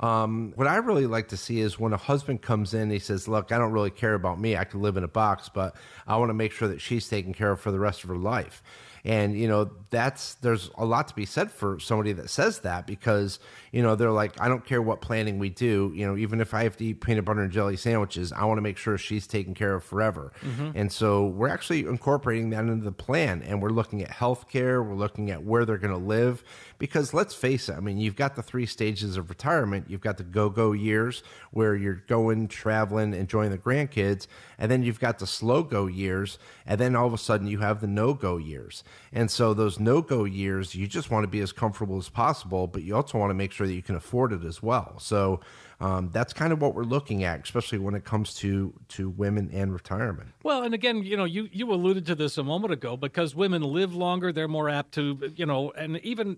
[0.00, 3.28] Um, what I really like to see is when a husband comes in, he says,
[3.28, 4.56] "Look, I don't really care about me.
[4.56, 7.32] I could live in a box, but I want to make sure that she's taken
[7.32, 8.62] care of for the rest of her life."
[9.04, 12.86] And you know, that's there's a lot to be said for somebody that says that
[12.86, 13.38] because
[13.70, 15.92] you know they're like, I don't care what planning we do.
[15.94, 18.56] You know, even if I have to eat peanut butter and jelly sandwiches, I want
[18.58, 20.32] to make sure she's taken care of forever.
[20.40, 20.70] Mm-hmm.
[20.74, 24.82] And so we're actually incorporating that into the plan, and we're looking at health care.
[24.82, 26.42] We're looking at where they're going to live
[26.84, 27.76] because let's face it.
[27.76, 29.86] I mean, you've got the three stages of retirement.
[29.88, 34.26] You've got the go-go years where you're going, traveling, enjoying the grandkids,
[34.58, 37.60] and then you've got the slow go years, and then all of a sudden you
[37.60, 38.84] have the no-go years.
[39.14, 42.66] And so those no go years, you just want to be as comfortable as possible,
[42.66, 44.98] but you also want to make sure that you can afford it as well.
[44.98, 45.40] So
[45.80, 49.50] um, that's kind of what we're looking at, especially when it comes to to women
[49.52, 50.28] and retirement.
[50.42, 53.62] Well, and again, you know, you you alluded to this a moment ago because women
[53.62, 56.36] live longer, they're more apt to, you know, and even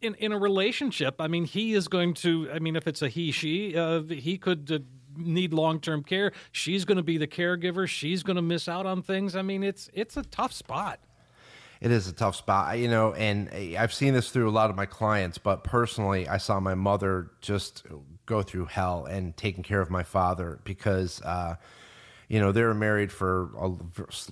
[0.00, 2.50] in in a relationship, I mean, he is going to.
[2.52, 4.70] I mean, if it's a he she, uh, he could.
[4.70, 4.78] Uh,
[5.18, 6.30] need long term care.
[6.52, 7.88] She's going to be the caregiver.
[7.88, 9.34] She's going to miss out on things.
[9.34, 11.00] I mean, it's it's a tough spot.
[11.80, 14.76] It is a tough spot, you know, and I've seen this through a lot of
[14.76, 17.84] my clients, but personally, I saw my mother just
[18.24, 21.56] go through hell and taking care of my father because, uh,
[22.28, 23.70] you know, they were married for a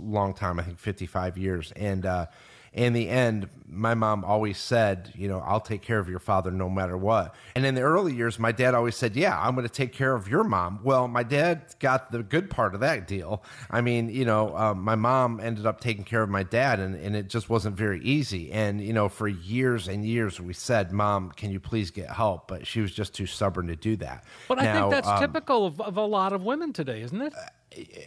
[0.00, 1.70] long time, I think 55 years.
[1.77, 2.27] And, uh,
[2.74, 6.50] in the end, my mom always said, you know, I'll take care of your father
[6.50, 7.34] no matter what.
[7.54, 10.14] And in the early years, my dad always said, yeah, I'm going to take care
[10.14, 10.80] of your mom.
[10.82, 13.42] Well, my dad got the good part of that deal.
[13.70, 16.94] I mean, you know, um, my mom ended up taking care of my dad, and,
[16.96, 18.52] and it just wasn't very easy.
[18.52, 22.48] And, you know, for years and years, we said, Mom, can you please get help?
[22.48, 24.24] But she was just too stubborn to do that.
[24.48, 27.20] But now, I think that's um, typical of, of a lot of women today, isn't
[27.20, 27.32] it?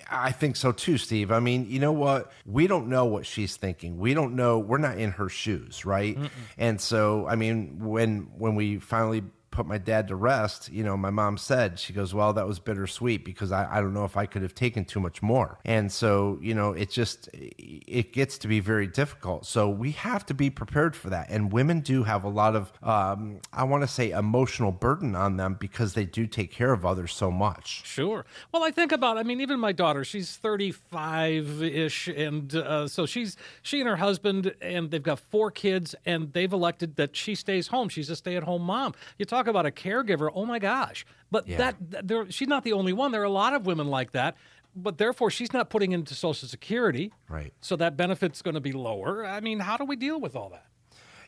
[0.10, 1.32] I think so too, Steve.
[1.32, 2.32] I mean, you know what?
[2.46, 3.98] We don't know what she's thinking.
[3.98, 4.60] We don't know.
[4.60, 6.18] We're not in her shoes, right?
[6.18, 6.30] Mm-mm.
[6.58, 9.24] And so, I mean, when when we finally
[9.58, 12.60] put my dad to rest, you know, my mom said, she goes, Well, that was
[12.60, 15.58] bittersweet because I, I don't know if I could have taken too much more.
[15.66, 19.48] And so, you know, it just, it gets to be very difficult.
[19.48, 21.32] So we have to be prepared for that.
[21.32, 25.38] And women do have a lot of, um, I want to say, emotional burden on
[25.38, 27.84] them because they do take care of others so much.
[27.84, 28.28] Sure.
[28.52, 32.08] Well, I think about, I mean, even my daughter, she's 35 ish.
[32.10, 36.54] And uh, so she's, she and her husband, and they've got four kids, and they've
[36.54, 37.90] elected that she stays home.
[37.90, 38.94] She's a stay at home mom.
[39.18, 40.30] You talk talk about a caregiver.
[40.34, 41.06] Oh my gosh!
[41.32, 41.58] But yeah.
[41.58, 43.12] that there, she's not the only one.
[43.12, 44.36] There are a lot of women like that.
[44.76, 47.12] But therefore, she's not putting into Social Security.
[47.28, 47.52] Right.
[47.62, 49.26] So that benefit's going to be lower.
[49.26, 50.66] I mean, how do we deal with all that?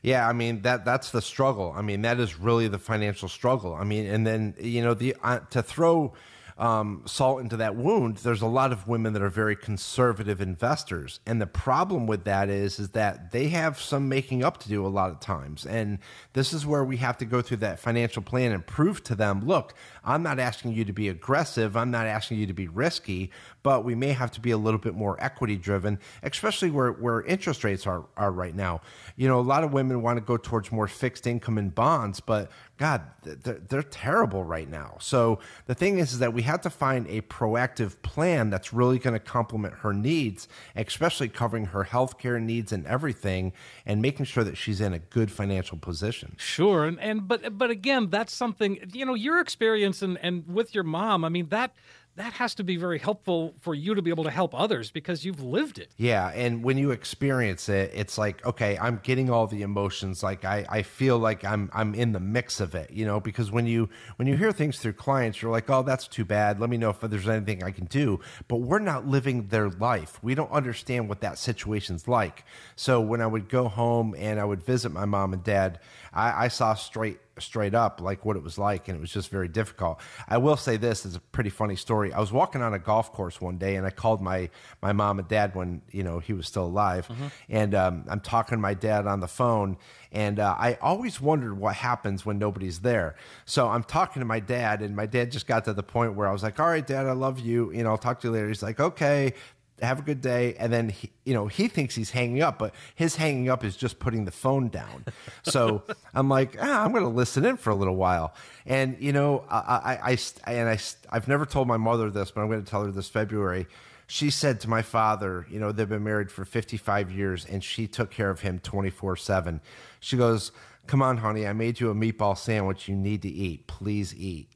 [0.01, 1.73] Yeah, I mean that that's the struggle.
[1.75, 3.73] I mean that is really the financial struggle.
[3.73, 6.13] I mean, and then you know the uh, to throw
[6.59, 11.21] um, salt into that wound, there's a lot of women that are very conservative investors,
[11.25, 14.85] and the problem with that is is that they have some making up to do
[14.85, 15.99] a lot of times, and
[16.33, 19.45] this is where we have to go through that financial plan and prove to them,
[19.45, 23.31] look, I'm not asking you to be aggressive, I'm not asking you to be risky,
[23.63, 27.21] but we may have to be a little bit more equity driven, especially where where
[27.23, 28.81] interest rates are are right now.
[29.15, 32.19] You know, a lot of women want to go towards more fixed income and bonds,
[32.19, 34.95] but God, they're, terrible right now.
[35.01, 38.99] So the thing is, is that we have to find a proactive plan that's really
[38.99, 43.51] going to complement her needs, especially covering her healthcare needs and everything,
[43.85, 46.35] and making sure that she's in a good financial position.
[46.37, 50.73] Sure, and and but but again, that's something you know your experience and and with
[50.73, 51.25] your mom.
[51.25, 51.73] I mean that
[52.15, 55.23] that has to be very helpful for you to be able to help others because
[55.23, 55.89] you've lived it.
[55.95, 56.27] Yeah.
[56.29, 60.21] And when you experience it, it's like, okay, I'm getting all the emotions.
[60.21, 63.51] Like I, I feel like I'm I'm in the mix of it, you know, because
[63.51, 66.59] when you when you hear things through clients, you're like, oh, that's too bad.
[66.59, 68.19] Let me know if there's anything I can do.
[68.47, 70.21] But we're not living their life.
[70.21, 72.43] We don't understand what that situation's like.
[72.75, 75.79] So when I would go home and I would visit my mom and dad,
[76.13, 79.29] I, I saw straight straight up like what it was like and it was just
[79.29, 79.99] very difficult.
[80.27, 82.11] I will say this is a pretty funny story.
[82.13, 84.49] I was walking on a golf course one day and i called my
[84.81, 87.07] my mom and dad when you know he was still alive.
[87.07, 87.27] Mm-hmm.
[87.49, 89.77] and um, i'm talking to my dad on the phone
[90.11, 93.15] and uh, i always wondered what happens when nobody's there.
[93.45, 96.27] So i'm talking to my dad and my dad just got to the point where
[96.27, 97.71] i was like all right dad i love you.
[97.71, 98.47] You know i'll talk to you later.
[98.47, 99.33] He's like okay
[99.81, 102.73] have a good day and then he, you know he thinks he's hanging up but
[102.95, 105.05] his hanging up is just putting the phone down.
[105.43, 108.33] So i'm like ah, i'm going to listen in for a little while.
[108.65, 110.77] And you know I, I, I and i
[111.09, 113.67] i've never told my mother this but i'm going to tell her this february.
[114.07, 117.87] She said to my father you know they've been married for 55 years and she
[117.87, 119.61] took care of him 24 7
[119.99, 120.51] she goes
[120.87, 123.67] come on honey i made you a meatball sandwich you need to eat.
[123.67, 124.49] Please eat.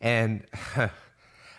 [0.00, 0.44] And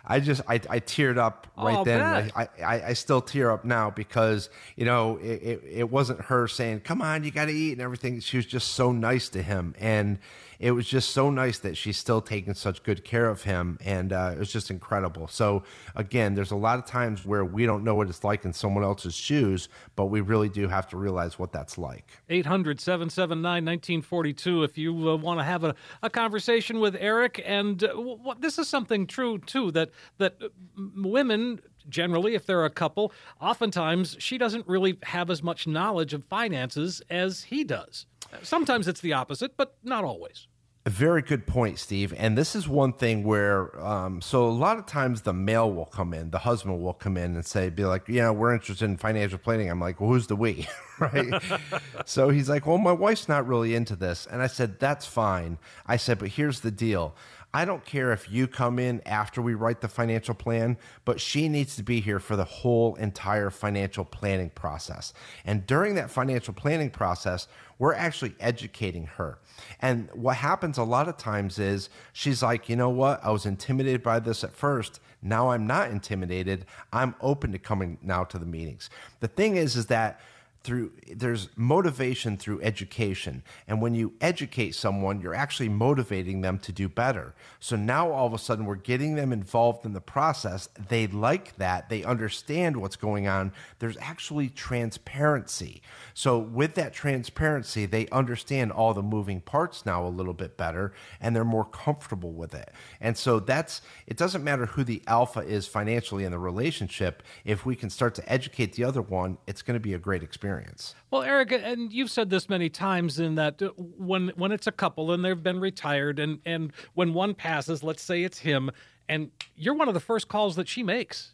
[0.05, 2.31] I just I, I teared up oh, right oh, then.
[2.35, 6.47] I, I, I still tear up now because you know it, it, it wasn't her
[6.47, 8.19] saying come on you got to eat and everything.
[8.19, 10.19] She was just so nice to him and
[10.61, 14.13] it was just so nice that she's still taking such good care of him, and
[14.13, 15.27] uh, it was just incredible.
[15.27, 15.63] So
[15.95, 18.83] again, there's a lot of times where we don't know what it's like in someone
[18.83, 22.11] else's shoes, but we really do have to realize what that's like.
[22.29, 27.41] 800 779 1942 if you uh, want to have a, a conversation with Eric.
[27.43, 30.49] And uh, w- this is something true, too, that, that uh,
[30.95, 36.23] women generally, if they're a couple, oftentimes she doesn't really have as much knowledge of
[36.25, 38.05] finances as he does.
[38.43, 40.47] Sometimes it's the opposite, but not always.
[40.83, 42.11] A very good point, Steve.
[42.17, 45.85] And this is one thing where, um, so a lot of times the male will
[45.85, 48.97] come in, the husband will come in and say, be like, yeah, we're interested in
[48.97, 49.69] financial planning.
[49.69, 50.67] I'm like, well, who's the we?
[50.99, 51.39] right?
[52.05, 54.25] so he's like, well, my wife's not really into this.
[54.25, 55.59] And I said, that's fine.
[55.85, 57.13] I said, but here's the deal.
[57.53, 61.49] I don't care if you come in after we write the financial plan, but she
[61.49, 65.13] needs to be here for the whole entire financial planning process.
[65.45, 67.47] And during that financial planning process,
[67.77, 69.39] we're actually educating her.
[69.81, 73.19] And what happens a lot of times is she's like, you know what?
[73.23, 75.01] I was intimidated by this at first.
[75.21, 76.65] Now I'm not intimidated.
[76.93, 78.89] I'm open to coming now to the meetings.
[79.19, 80.21] The thing is, is that
[80.63, 83.41] through there's motivation through education.
[83.67, 87.33] And when you educate someone you're actually motivating them to do better.
[87.59, 90.69] So now all of a sudden we're getting them involved in the process.
[90.89, 91.89] They like that.
[91.89, 93.53] They understand what's going on.
[93.79, 95.81] There's actually transparency.
[96.13, 100.93] So with that transparency they understand all the moving parts now a little bit better
[101.19, 102.71] and they're more comfortable with it.
[102.99, 107.23] And so that's it doesn't matter who the alpha is financially in the relationship.
[107.45, 110.21] If we can start to educate the other one it's going to be a great
[110.21, 110.95] experience experience.
[111.09, 114.71] Well, Eric, and you've said this many times in that uh, when when it's a
[114.71, 118.71] couple and they've been retired, and and when one passes, let's say it's him,
[119.07, 121.33] and you're one of the first calls that she makes.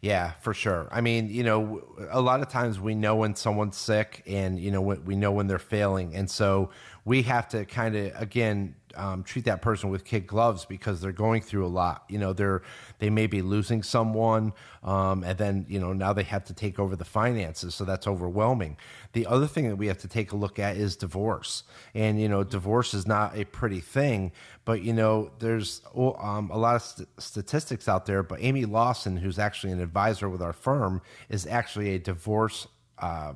[0.00, 0.88] Yeah, for sure.
[0.92, 4.70] I mean, you know, a lot of times we know when someone's sick and, you
[4.70, 6.14] know, we know when they're failing.
[6.14, 6.70] And so
[7.04, 11.12] we have to kind of, again, um, treat that person with kid gloves because they're
[11.12, 12.04] going through a lot.
[12.08, 12.62] You know, they're
[12.98, 16.78] they may be losing someone, um, and then you know now they have to take
[16.78, 18.76] over the finances, so that's overwhelming.
[19.12, 21.64] The other thing that we have to take a look at is divorce,
[21.94, 24.32] and you know, divorce is not a pretty thing,
[24.64, 28.22] but you know, there's um, a lot of st- statistics out there.
[28.22, 32.66] But Amy Lawson, who's actually an advisor with our firm, is actually a divorce.
[32.98, 33.34] Uh,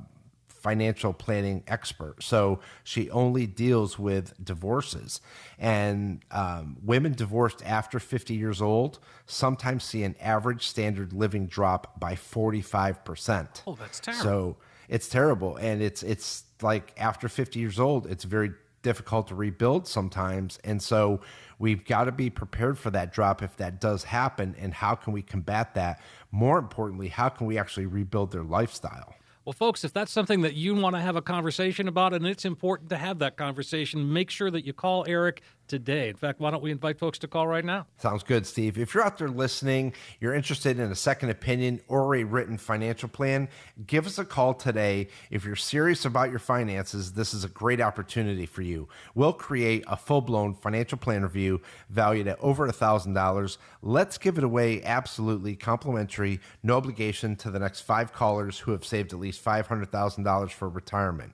[0.63, 2.23] financial planning expert.
[2.23, 5.19] So she only deals with divorces.
[5.59, 11.99] And um, women divorced after 50 years old sometimes see an average standard living drop
[11.99, 13.63] by 45%.
[13.67, 14.23] Oh, that's terrible.
[14.23, 14.57] So
[14.87, 15.57] it's terrible.
[15.57, 18.53] And it's, it's like after 50 years old, it's very
[18.83, 20.59] difficult to rebuild sometimes.
[20.63, 21.19] And so
[21.59, 24.55] we've got to be prepared for that drop if that does happen.
[24.57, 26.01] And how can we combat that?
[26.31, 29.13] More importantly, how can we actually rebuild their lifestyle?
[29.45, 32.45] Well, folks, if that's something that you want to have a conversation about, and it's
[32.45, 36.09] important to have that conversation, make sure that you call Eric today.
[36.09, 37.87] In fact, why don't we invite folks to call right now?
[37.97, 38.77] Sounds good, Steve.
[38.77, 43.09] If you're out there listening, you're interested in a second opinion or a written financial
[43.09, 43.49] plan,
[43.85, 45.07] give us a call today.
[45.31, 48.87] If you're serious about your finances, this is a great opportunity for you.
[49.15, 53.57] We'll create a full blown financial plan review valued at over $1,000.
[53.81, 58.85] Let's give it away absolutely complimentary, no obligation to the next five callers who have
[58.85, 61.33] saved at least $500,000 for retirement.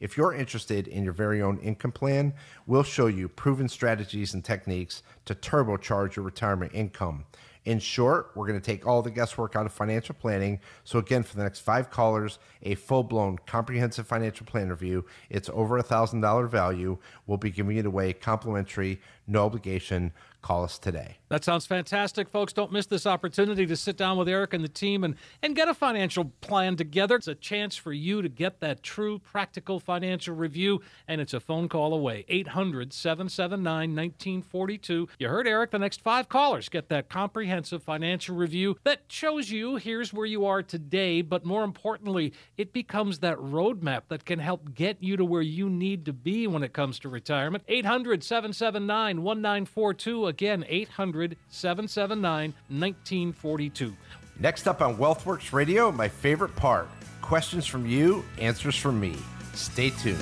[0.00, 2.32] If you're interested in your very own income plan,
[2.66, 7.26] we'll show you proven strategies and techniques to turbocharge your retirement income.
[7.66, 10.60] In short, we're going to take all the guesswork out of financial planning.
[10.84, 15.04] So, again, for the next five callers, a full blown comprehensive financial plan review.
[15.28, 16.96] It's over a $1,000 value.
[17.26, 20.12] We'll be giving it away complimentary, no obligation.
[20.40, 21.19] Call us today.
[21.30, 22.52] That sounds fantastic, folks.
[22.52, 25.14] Don't miss this opportunity to sit down with Eric and the team and,
[25.44, 27.14] and get a financial plan together.
[27.14, 31.38] It's a chance for you to get that true, practical financial review, and it's a
[31.38, 35.08] phone call away 800 779 1942.
[35.20, 35.70] You heard Eric.
[35.70, 40.44] The next five callers get that comprehensive financial review that shows you here's where you
[40.46, 45.24] are today, but more importantly, it becomes that roadmap that can help get you to
[45.24, 47.62] where you need to be when it comes to retirement.
[47.68, 50.26] 800 779 1942.
[50.26, 53.96] Again, 800 779 1942.
[54.38, 56.88] Next up on WealthWorks Radio, my favorite part
[57.30, 59.14] questions from you, answers from me.
[59.54, 60.18] Stay tuned.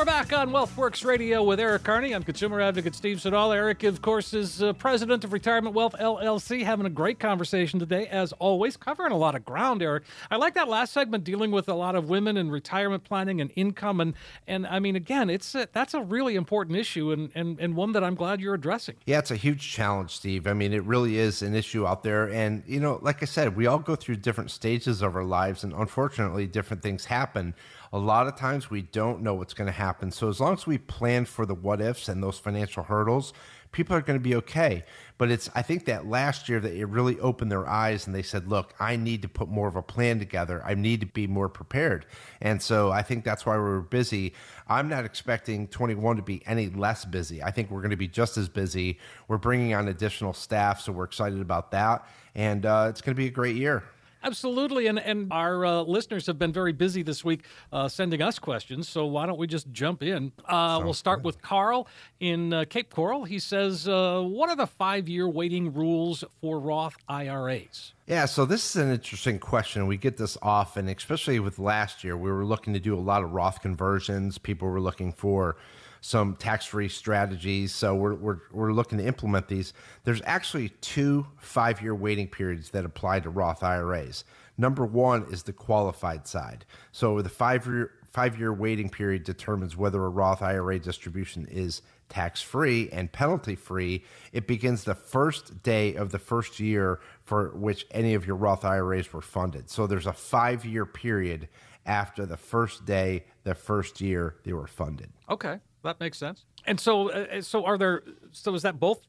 [0.00, 2.14] We're back on WealthWorks Radio with Eric Kearney.
[2.14, 3.52] I'm consumer advocate Steve Siddall.
[3.52, 6.64] Eric, of course, is uh, president of Retirement Wealth LLC.
[6.64, 9.82] Having a great conversation today, as always, covering a lot of ground.
[9.82, 13.42] Eric, I like that last segment dealing with a lot of women and retirement planning
[13.42, 14.14] and income, and
[14.46, 17.92] and I mean, again, it's a, that's a really important issue and, and and one
[17.92, 18.94] that I'm glad you're addressing.
[19.04, 20.46] Yeah, it's a huge challenge, Steve.
[20.46, 23.54] I mean, it really is an issue out there, and you know, like I said,
[23.54, 27.52] we all go through different stages of our lives, and unfortunately, different things happen.
[27.92, 30.12] A lot of times, we don't know what's going to happen.
[30.12, 33.32] So as long as we plan for the what ifs and those financial hurdles,
[33.72, 34.84] people are going to be okay.
[35.18, 38.22] But it's I think that last year that it really opened their eyes and they
[38.22, 40.62] said, "Look, I need to put more of a plan together.
[40.64, 42.06] I need to be more prepared."
[42.40, 44.34] And so I think that's why we were busy.
[44.68, 47.42] I'm not expecting 21 to be any less busy.
[47.42, 48.98] I think we're going to be just as busy.
[49.28, 53.20] We're bringing on additional staff, so we're excited about that, and uh, it's going to
[53.20, 53.82] be a great year.
[54.22, 58.38] Absolutely, and and our uh, listeners have been very busy this week uh, sending us
[58.38, 58.88] questions.
[58.88, 60.32] So why don't we just jump in?
[60.46, 61.26] Uh, we'll start good.
[61.26, 61.88] with Carl
[62.20, 63.24] in uh, Cape Coral.
[63.24, 68.68] He says, uh, "What are the five-year waiting rules for Roth IRAs?" Yeah, so this
[68.68, 69.86] is an interesting question.
[69.86, 72.16] We get this often, especially with last year.
[72.16, 74.36] We were looking to do a lot of Roth conversions.
[74.36, 75.56] People were looking for
[76.00, 77.74] some tax free strategies.
[77.74, 79.72] So we're, we're, we're looking to implement these.
[80.04, 84.24] There's actually two five year waiting periods that apply to Roth IRAs.
[84.56, 86.64] Number one is the qualified side.
[86.92, 91.82] So the five year five year waiting period determines whether a Roth IRA distribution is
[92.08, 94.04] tax free and penalty free.
[94.32, 98.64] It begins the first day of the first year for which any of your Roth
[98.64, 99.70] IRAs were funded.
[99.70, 101.48] So there's a five year period
[101.86, 105.10] after the first day, the first year they were funded.
[105.28, 106.44] Okay that makes sense.
[106.66, 108.02] And so, uh, uh, so are there?
[108.32, 109.00] So is that both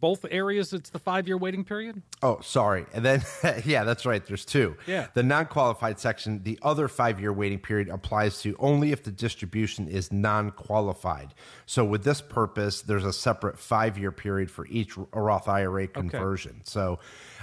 [0.00, 0.72] both areas?
[0.72, 2.02] It's the five year waiting period.
[2.22, 2.86] Oh, sorry.
[2.92, 3.22] And then,
[3.64, 4.24] yeah, that's right.
[4.24, 4.76] There's two.
[4.86, 5.08] Yeah.
[5.14, 9.10] The non qualified section, the other five year waiting period applies to only if the
[9.10, 11.34] distribution is non qualified.
[11.66, 16.52] So with this purpose, there's a separate five year period for each Roth IRA conversion.
[16.56, 16.62] Okay.
[16.64, 16.98] So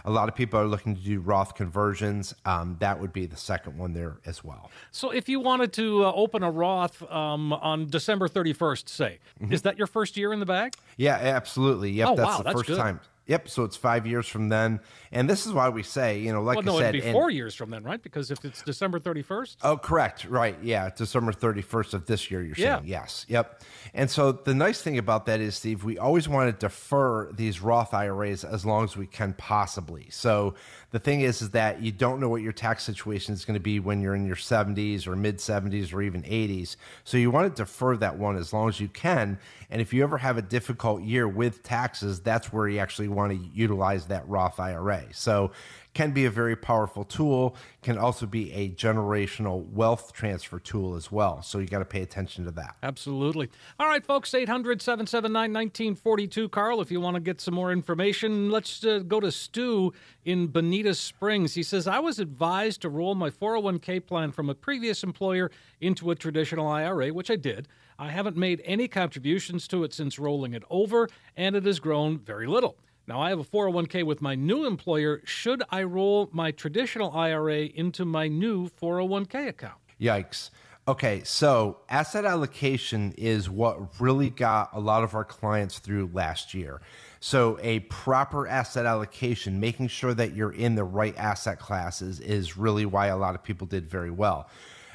[0.05, 2.33] a lot of people are looking to do Roth conversions.
[2.45, 4.69] Um, that would be the second one there as well.
[4.91, 9.53] So if you wanted to uh, open a Roth um, on December 31st, say, mm-hmm.
[9.53, 10.75] is that your first year in the bag?
[10.99, 11.91] Yeah, absolutely.
[11.91, 12.77] Yep, oh, that's wow, the that's first good.
[12.77, 12.99] time.
[13.27, 13.47] Yep.
[13.47, 14.81] So it's five years from then,
[15.11, 17.11] and this is why we say, you know, like well, no, I said, it'd be
[17.13, 18.01] four years from then, right?
[18.01, 19.59] Because if it's December thirty first.
[19.61, 20.25] Oh, correct.
[20.25, 20.57] Right.
[20.61, 22.43] Yeah, December thirty first of this year.
[22.43, 23.25] You're saying yes.
[23.29, 23.61] Yep.
[23.93, 27.61] And so the nice thing about that is, Steve, we always want to defer these
[27.61, 30.07] Roth IRAs as long as we can possibly.
[30.09, 30.55] So
[30.91, 33.59] the thing is, is that you don't know what your tax situation is going to
[33.59, 36.75] be when you're in your 70s or mid 70s or even 80s.
[37.03, 39.37] So you want to defer that one as long as you can.
[39.69, 43.31] And if you ever have a difficult year with taxes, that's where you actually want
[43.31, 45.03] to utilize that Roth IRA.
[45.11, 45.51] So
[45.99, 51.11] can be a very powerful tool, can also be a generational wealth transfer tool as
[51.11, 51.41] well.
[51.41, 52.77] So you got to pay attention to that.
[52.81, 53.49] Absolutely.
[53.77, 56.47] All right, folks, 800 779 1942.
[56.47, 59.91] Carl, if you want to get some more information, let's uh, go to Stu
[60.23, 61.55] in Bonita Springs.
[61.55, 66.11] He says, I was advised to roll my 401k plan from a previous employer into
[66.11, 67.67] a traditional IRA, which I did.
[67.97, 72.19] I haven't made any contributions to it since rolling it over, and it has grown
[72.19, 72.77] very little.
[73.09, 75.21] Now, I have a 401k with my new employer.
[75.25, 79.79] Should I roll my traditional IRA into my new 401k account?
[79.99, 80.51] Yikes.
[80.87, 86.53] Okay, so asset allocation is what really got a lot of our clients through last
[86.53, 86.81] year.
[87.19, 92.57] So, a proper asset allocation, making sure that you're in the right asset classes, is
[92.57, 94.47] really why a lot of people did very well.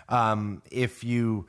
[0.09, 1.47] Um, if you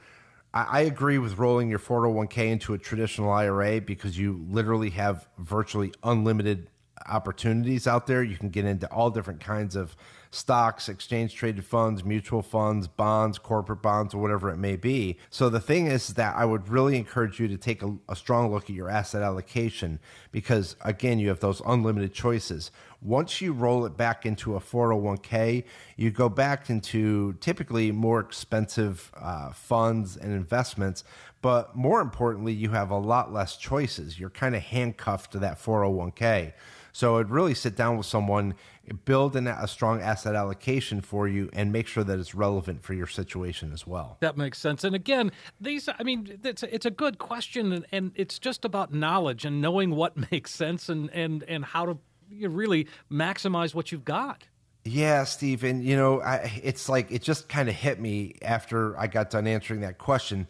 [0.55, 5.91] I, agree with rolling your 401k into a traditional IRA because you literally have virtually
[6.01, 6.69] unlimited
[7.07, 8.23] opportunities out there.
[8.23, 9.97] You can get into all different kinds of
[10.31, 15.17] stocks, exchange traded funds, mutual funds, bonds, corporate bonds, or whatever it may be.
[15.29, 18.51] So the thing is that I would really encourage you to take a, a strong
[18.51, 19.99] look at your asset allocation
[20.31, 22.71] because, again, you have those unlimited choices.
[23.05, 25.63] Once you roll it back into a 401k,
[25.95, 31.03] you go back into typically more expensive uh, funds and investments.
[31.43, 34.19] But more importantly, you have a lot less choices.
[34.19, 36.53] You're kind of handcuffed to that 401k.
[36.93, 38.55] So I'd really sit down with someone,
[39.03, 42.95] build an, a strong asset allocation for you, and make sure that it's relevant for
[42.95, 44.17] your situation as well.
[44.21, 44.83] That makes sense.
[44.83, 45.31] And again,
[45.61, 49.61] these, I mean, it's, it's a good question, and, and it's just about knowledge and
[49.61, 51.97] knowing what makes sense and, and, and how to
[52.29, 54.45] really maximize what you've got.
[54.83, 58.97] Yeah, Steve, and you know, I, it's like it just kind of hit me after
[58.99, 60.47] I got done answering that question.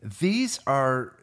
[0.00, 1.16] These are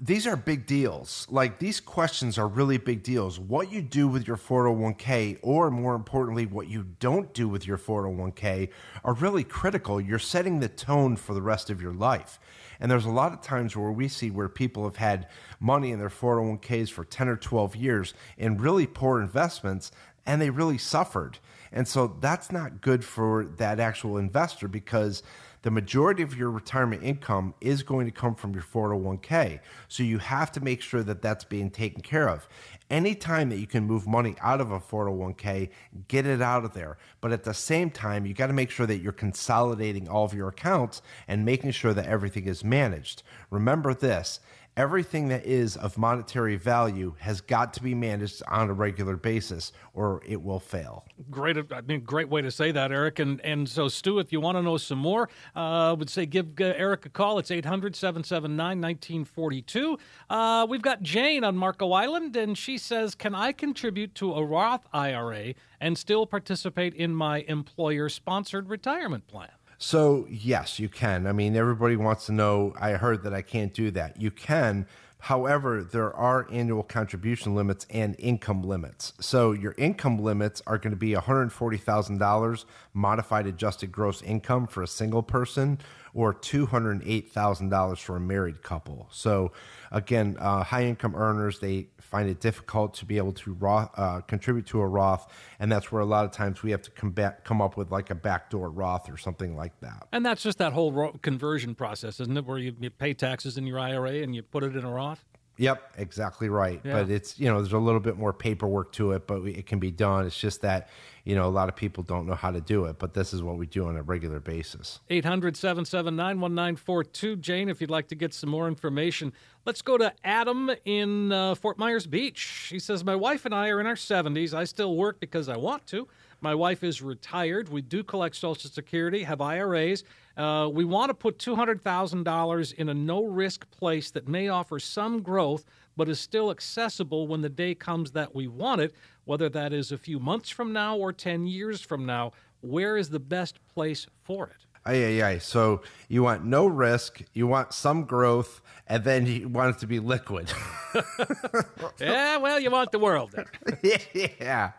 [0.00, 1.26] these are big deals.
[1.30, 3.40] Like these questions are really big deals.
[3.40, 7.78] What you do with your 401k, or more importantly, what you don't do with your
[7.78, 8.68] 401k,
[9.04, 10.00] are really critical.
[10.00, 12.38] You're setting the tone for the rest of your life.
[12.80, 15.28] And there's a lot of times where we see where people have had
[15.60, 19.90] money in their 401ks for 10 or 12 years in really poor investments
[20.26, 21.38] and they really suffered.
[21.72, 25.22] And so that's not good for that actual investor because
[25.62, 29.60] the majority of your retirement income is going to come from your 401k.
[29.88, 32.48] So you have to make sure that that's being taken care of.
[32.88, 35.70] Anytime that you can move money out of a 401k,
[36.06, 36.98] get it out of there.
[37.20, 40.34] But at the same time, you got to make sure that you're consolidating all of
[40.34, 43.24] your accounts and making sure that everything is managed.
[43.50, 44.38] Remember this
[44.76, 49.72] everything that is of monetary value has got to be managed on a regular basis
[49.94, 51.06] or it will fail.
[51.30, 53.18] Great, I mean, great way to say that, Eric.
[53.18, 56.26] And and so, Stu, if you want to know some more, uh, I would say
[56.26, 57.38] give uh, Eric a call.
[57.38, 59.98] It's 800 779 1942.
[60.28, 64.44] Uh, we've got Jane on Marco Island, and she says, Can I contribute to a
[64.44, 69.55] Roth IRA and still participate in my employer sponsored retirement plan?
[69.78, 71.26] So, yes, you can.
[71.26, 72.74] I mean, everybody wants to know.
[72.80, 74.20] I heard that I can't do that.
[74.20, 74.86] You can.
[75.18, 79.12] However, there are annual contribution limits and income limits.
[79.20, 82.64] So, your income limits are going to be $140,000
[82.94, 85.78] modified adjusted gross income for a single person
[86.16, 89.06] or $208,000 for a married couple.
[89.12, 89.52] So,
[89.92, 94.22] again, uh, high income earners, they find it difficult to be able to Roth, uh,
[94.22, 95.30] contribute to a Roth.
[95.58, 97.14] And that's where a lot of times we have to come,
[97.44, 100.08] come up with like a backdoor Roth or something like that.
[100.10, 102.46] And that's just that whole conversion process, isn't it?
[102.46, 105.22] Where you, you pay taxes in your IRA and you put it in a Roth?
[105.58, 106.80] Yep, exactly right.
[106.84, 106.92] Yeah.
[106.92, 109.78] But it's, you know, there's a little bit more paperwork to it, but it can
[109.78, 110.26] be done.
[110.26, 110.88] It's just that,
[111.24, 113.42] you know, a lot of people don't know how to do it, but this is
[113.42, 115.00] what we do on a regular basis.
[115.08, 117.36] 800 779 1942.
[117.36, 119.32] Jane, if you'd like to get some more information,
[119.64, 122.68] let's go to Adam in uh, Fort Myers Beach.
[122.70, 124.52] He says, My wife and I are in our 70s.
[124.52, 126.06] I still work because I want to.
[126.40, 127.68] My wife is retired.
[127.68, 130.04] We do collect Social Security, have IRAs.
[130.36, 135.22] Uh, we want to put $200,000 in a no risk place that may offer some
[135.22, 135.64] growth,
[135.96, 139.92] but is still accessible when the day comes that we want it, whether that is
[139.92, 142.32] a few months from now or 10 years from now.
[142.60, 144.66] Where is the best place for it?
[144.84, 145.38] Aye, aye, aye.
[145.38, 149.86] So you want no risk, you want some growth, and then you want it to
[149.86, 150.52] be liquid.
[152.00, 153.34] yeah, well, you want the world.
[154.14, 154.72] yeah.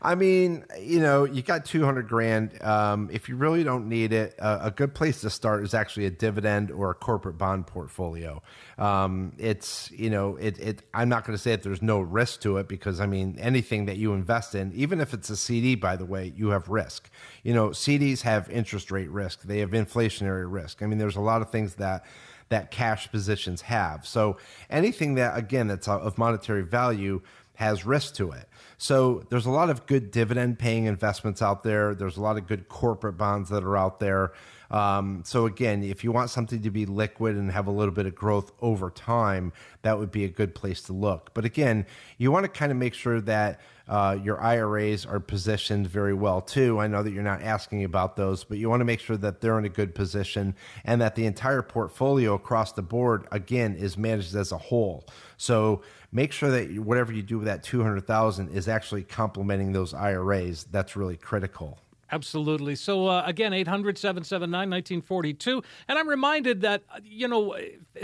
[0.00, 2.62] I mean, you know, you got 200 grand.
[2.62, 6.10] Um, if you really don't need it, a good place to start is actually a
[6.10, 8.42] dividend or a corporate bond portfolio.
[8.78, 12.40] Um, it's, you know, it, it I'm not going to say that there's no risk
[12.42, 15.74] to it because, I mean, anything that you invest in, even if it's a CD,
[15.74, 17.10] by the way, you have risk.
[17.42, 20.82] You know, CDs have interest rate risk, they have inflationary risk.
[20.82, 22.04] I mean, there's a lot of things that
[22.52, 24.06] that cash positions have.
[24.06, 24.36] So
[24.68, 27.22] anything that, again, that's of monetary value
[27.54, 28.46] has risk to it.
[28.82, 31.94] So there's a lot of good dividend paying investments out there.
[31.94, 34.32] There's a lot of good corporate bonds that are out there.
[34.72, 38.06] Um, so again, if you want something to be liquid and have a little bit
[38.06, 39.52] of growth over time,
[39.82, 41.30] that would be a good place to look.
[41.32, 41.86] But again,
[42.18, 46.40] you want to kind of make sure that uh, your IRAs are positioned very well
[46.40, 46.80] too.
[46.80, 49.40] I know that you're not asking about those, but you want to make sure that
[49.40, 53.96] they're in a good position and that the entire portfolio across the board again is
[53.96, 55.06] managed as a whole.
[55.36, 55.82] So
[56.12, 60.64] make sure that whatever you do with that 200,000 is actually complementing those IRAs.
[60.64, 61.78] That's really critical.
[62.12, 62.76] Absolutely.
[62.76, 65.62] So, uh, again, 800 779 1942.
[65.88, 67.56] And I'm reminded that, uh, you know,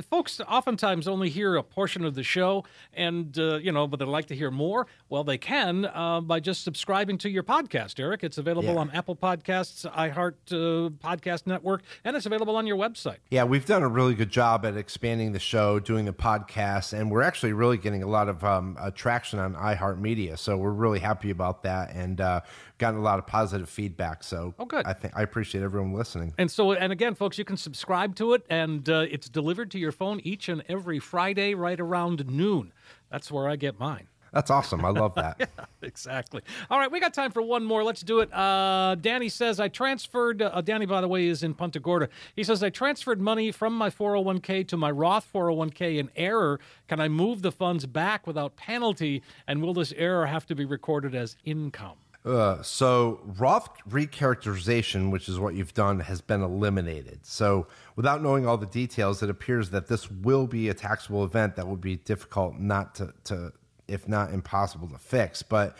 [0.08, 4.06] folks oftentimes only hear a portion of the show, and, uh, you know, but they'd
[4.06, 4.86] like to hear more.
[5.08, 8.24] Well, they can uh, by just subscribing to your podcast, Eric.
[8.24, 8.80] It's available yeah.
[8.80, 13.18] on Apple Podcasts, iHeart uh, Podcast Network, and it's available on your website.
[13.30, 17.10] Yeah, we've done a really good job at expanding the show, doing the podcast, and
[17.10, 20.38] we're actually really getting a lot of um, traction on iHeartMedia.
[20.38, 21.94] So, we're really happy about that.
[21.94, 22.40] And, uh,
[22.78, 24.22] gotten a lot of positive feedback.
[24.22, 24.86] So oh, good.
[24.86, 26.32] I think I appreciate everyone listening.
[26.38, 29.77] And so, and again, folks, you can subscribe to it, and uh, it's delivered to
[29.78, 32.72] your phone each and every Friday, right around noon.
[33.10, 34.08] That's where I get mine.
[34.32, 34.84] That's awesome.
[34.84, 35.36] I love that.
[35.40, 36.42] yeah, exactly.
[36.70, 37.82] All right, we got time for one more.
[37.82, 38.32] Let's do it.
[38.32, 42.08] Uh, Danny says, I transferred, uh, Danny, by the way, is in Punta Gorda.
[42.36, 46.60] He says, I transferred money from my 401k to my Roth 401k in error.
[46.88, 49.22] Can I move the funds back without penalty?
[49.46, 51.96] And will this error have to be recorded as income?
[52.24, 57.20] Uh, so Roth recharacterization, which is what you've done, has been eliminated.
[57.24, 57.66] So
[57.98, 61.66] without knowing all the details, it appears that this will be a taxable event that
[61.66, 63.52] would be difficult not to, to
[63.88, 65.42] if not impossible to fix.
[65.42, 65.76] But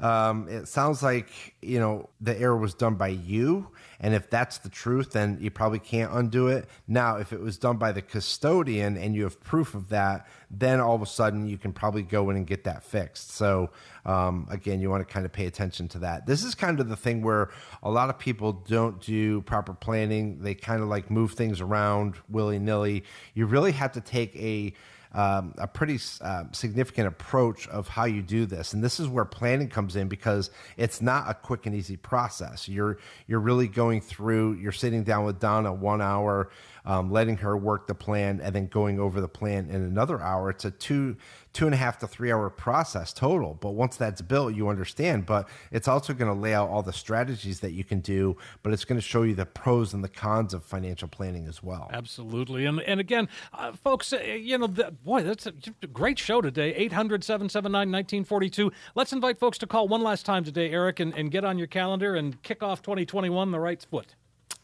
[0.00, 3.68] um, it sounds like you know the error was done by you,
[4.00, 6.68] and if that's the truth, then you probably can't undo it.
[6.86, 10.78] Now, if it was done by the custodian and you have proof of that, then
[10.78, 13.32] all of a sudden you can probably go in and get that fixed.
[13.32, 13.70] So
[14.06, 16.26] um, again, you want to kind of pay attention to that.
[16.26, 17.50] This is kind of the thing where
[17.82, 20.40] a lot of people don't do proper planning.
[20.40, 23.02] They kind of like move things around willy nilly.
[23.34, 24.74] You really have to take a
[25.18, 28.72] um, a pretty uh, significant approach of how you do this.
[28.72, 32.68] And this is where planning comes in because it's not a quick and easy process.
[32.68, 34.52] You're you're really going through.
[34.54, 36.50] You're sitting down with Donna one hour
[36.88, 40.48] um, letting her work the plan, and then going over the plan in another hour.
[40.48, 41.16] It's a two
[41.52, 43.54] two and a half to three hour process total.
[43.60, 45.26] But once that's built, you understand.
[45.26, 48.72] But it's also going to lay out all the strategies that you can do, but
[48.72, 51.90] it's going to show you the pros and the cons of financial planning as well.
[51.92, 52.64] Absolutely.
[52.64, 55.52] And and again, uh, folks, uh, you know, the, boy, that's a
[55.92, 56.74] great show today.
[56.74, 58.72] 800 779 1942.
[58.94, 61.66] Let's invite folks to call one last time today, Eric, and, and get on your
[61.66, 64.14] calendar and kick off 2021 the right foot.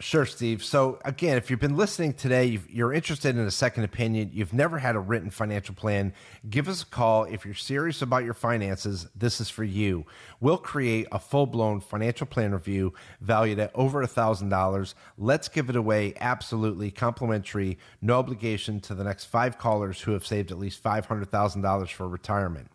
[0.00, 0.64] Sure, Steve.
[0.64, 4.52] So, again, if you've been listening today, you are interested in a second opinion, you've
[4.52, 6.12] never had a written financial plan,
[6.50, 7.24] give us a call.
[7.24, 10.04] If you're serious about your finances, this is for you.
[10.40, 14.94] We'll create a full blown financial plan review valued at over $1,000.
[15.16, 20.26] Let's give it away absolutely complimentary, no obligation to the next five callers who have
[20.26, 22.68] saved at least $500,000 for retirement.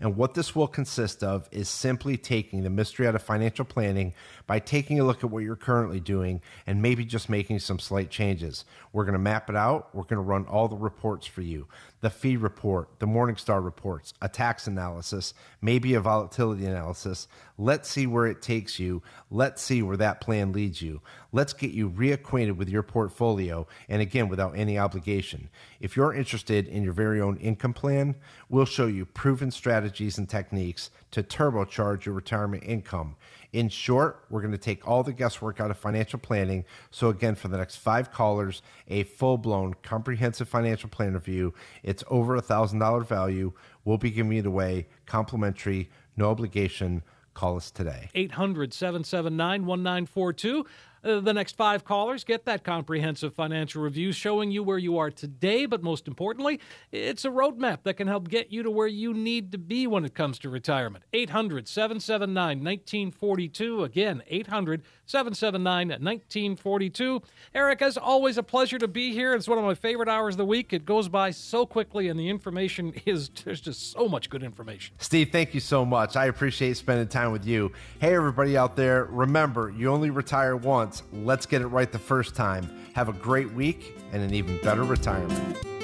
[0.00, 4.14] And what this will consist of is simply taking the mystery out of financial planning
[4.46, 8.10] by taking a look at what you're currently doing and maybe just making some slight
[8.10, 8.64] changes.
[8.92, 9.94] We're going to map it out.
[9.94, 11.66] We're going to run all the reports for you
[12.02, 17.26] the fee report, the Morningstar reports, a tax analysis, maybe a volatility analysis.
[17.58, 19.02] Let's see where it takes you.
[19.30, 21.00] Let's see where that plan leads you.
[21.32, 25.48] Let's get you reacquainted with your portfolio and again, without any obligation.
[25.80, 28.14] If you're interested in your very own income plan,
[28.48, 33.16] we'll show you proven strategies and techniques to turbocharge your retirement income.
[33.52, 36.64] In short, we're going to take all the guesswork out of financial planning.
[36.90, 41.54] So, again, for the next five callers, a full blown comprehensive financial plan review.
[41.82, 43.52] It's over a $1,000 value.
[43.84, 47.02] We'll be giving it away complimentary, no obligation.
[47.34, 48.08] Call us today.
[48.14, 50.64] 800 779 1942.
[51.06, 55.10] Uh, the next five callers get that comprehensive financial review showing you where you are
[55.10, 56.58] today, but most importantly,
[56.90, 60.04] it's a roadmap that can help get you to where you need to be when
[60.04, 61.04] it comes to retirement.
[61.12, 63.84] 800 779 1942.
[63.84, 67.22] Again, 800 779 1942.
[67.54, 69.32] Eric, as always, a pleasure to be here.
[69.34, 70.72] It's one of my favorite hours of the week.
[70.72, 74.96] It goes by so quickly, and the information is there's just so much good information.
[74.98, 76.16] Steve, thank you so much.
[76.16, 77.70] I appreciate spending time with you.
[78.00, 80.95] Hey, everybody out there, remember, you only retire once.
[81.12, 82.70] Let's get it right the first time.
[82.94, 85.75] Have a great week and an even better retirement.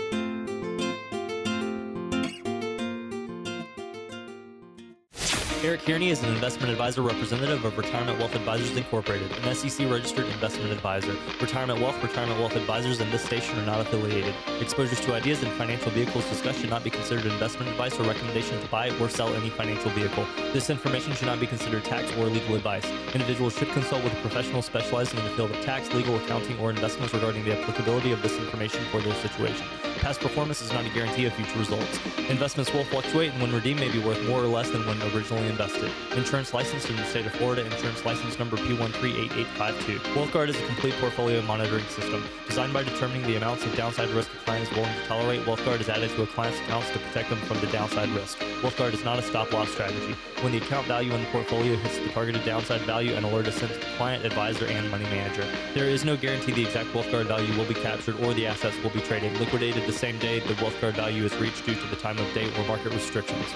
[5.85, 10.70] Kearney is an investment advisor representative of Retirement Wealth Advisors Incorporated, an SEC registered investment
[10.70, 11.12] advisor.
[11.41, 14.33] Retirement Wealth, Retirement Wealth Advisors, and this station are not affiliated.
[14.61, 18.61] Exposures to ideas and financial vehicles discussed should not be considered investment advice or recommendation
[18.61, 20.24] to buy or sell any financial vehicle.
[20.53, 22.87] This information should not be considered tax or legal advice.
[23.12, 26.70] Individuals should consult with a professional specializing in the field of tax, legal, accounting, or
[26.70, 29.66] investments regarding the applicability of this information for their situation.
[30.03, 32.00] Past performance is not a guarantee of future results.
[32.28, 35.46] Investments will fluctuate and when redeemed may be worth more or less than when originally
[35.46, 35.92] invested.
[36.16, 39.98] Insurance licensed in the state of Florida, insurance license number P138852.
[40.16, 42.24] WealthGuard is a complete portfolio monitoring system.
[42.48, 45.80] Designed by determining the amounts of downside risk a client is willing to tolerate, WealthGuard
[45.80, 48.38] is added to a client's accounts to protect them from the downside risk.
[48.61, 50.16] WealthGuard is not a stop loss strategy.
[50.40, 53.55] When the account value in the portfolio hits the targeted downside value, an alert is
[53.55, 55.46] sent to the client, advisor, and money manager.
[55.74, 58.90] There is no guarantee the exact WealthGuard value will be captured or the assets will
[58.90, 62.16] be traded, liquidated the same day the WealthGuard value is reached due to the time
[62.16, 63.47] of day or market restrictions.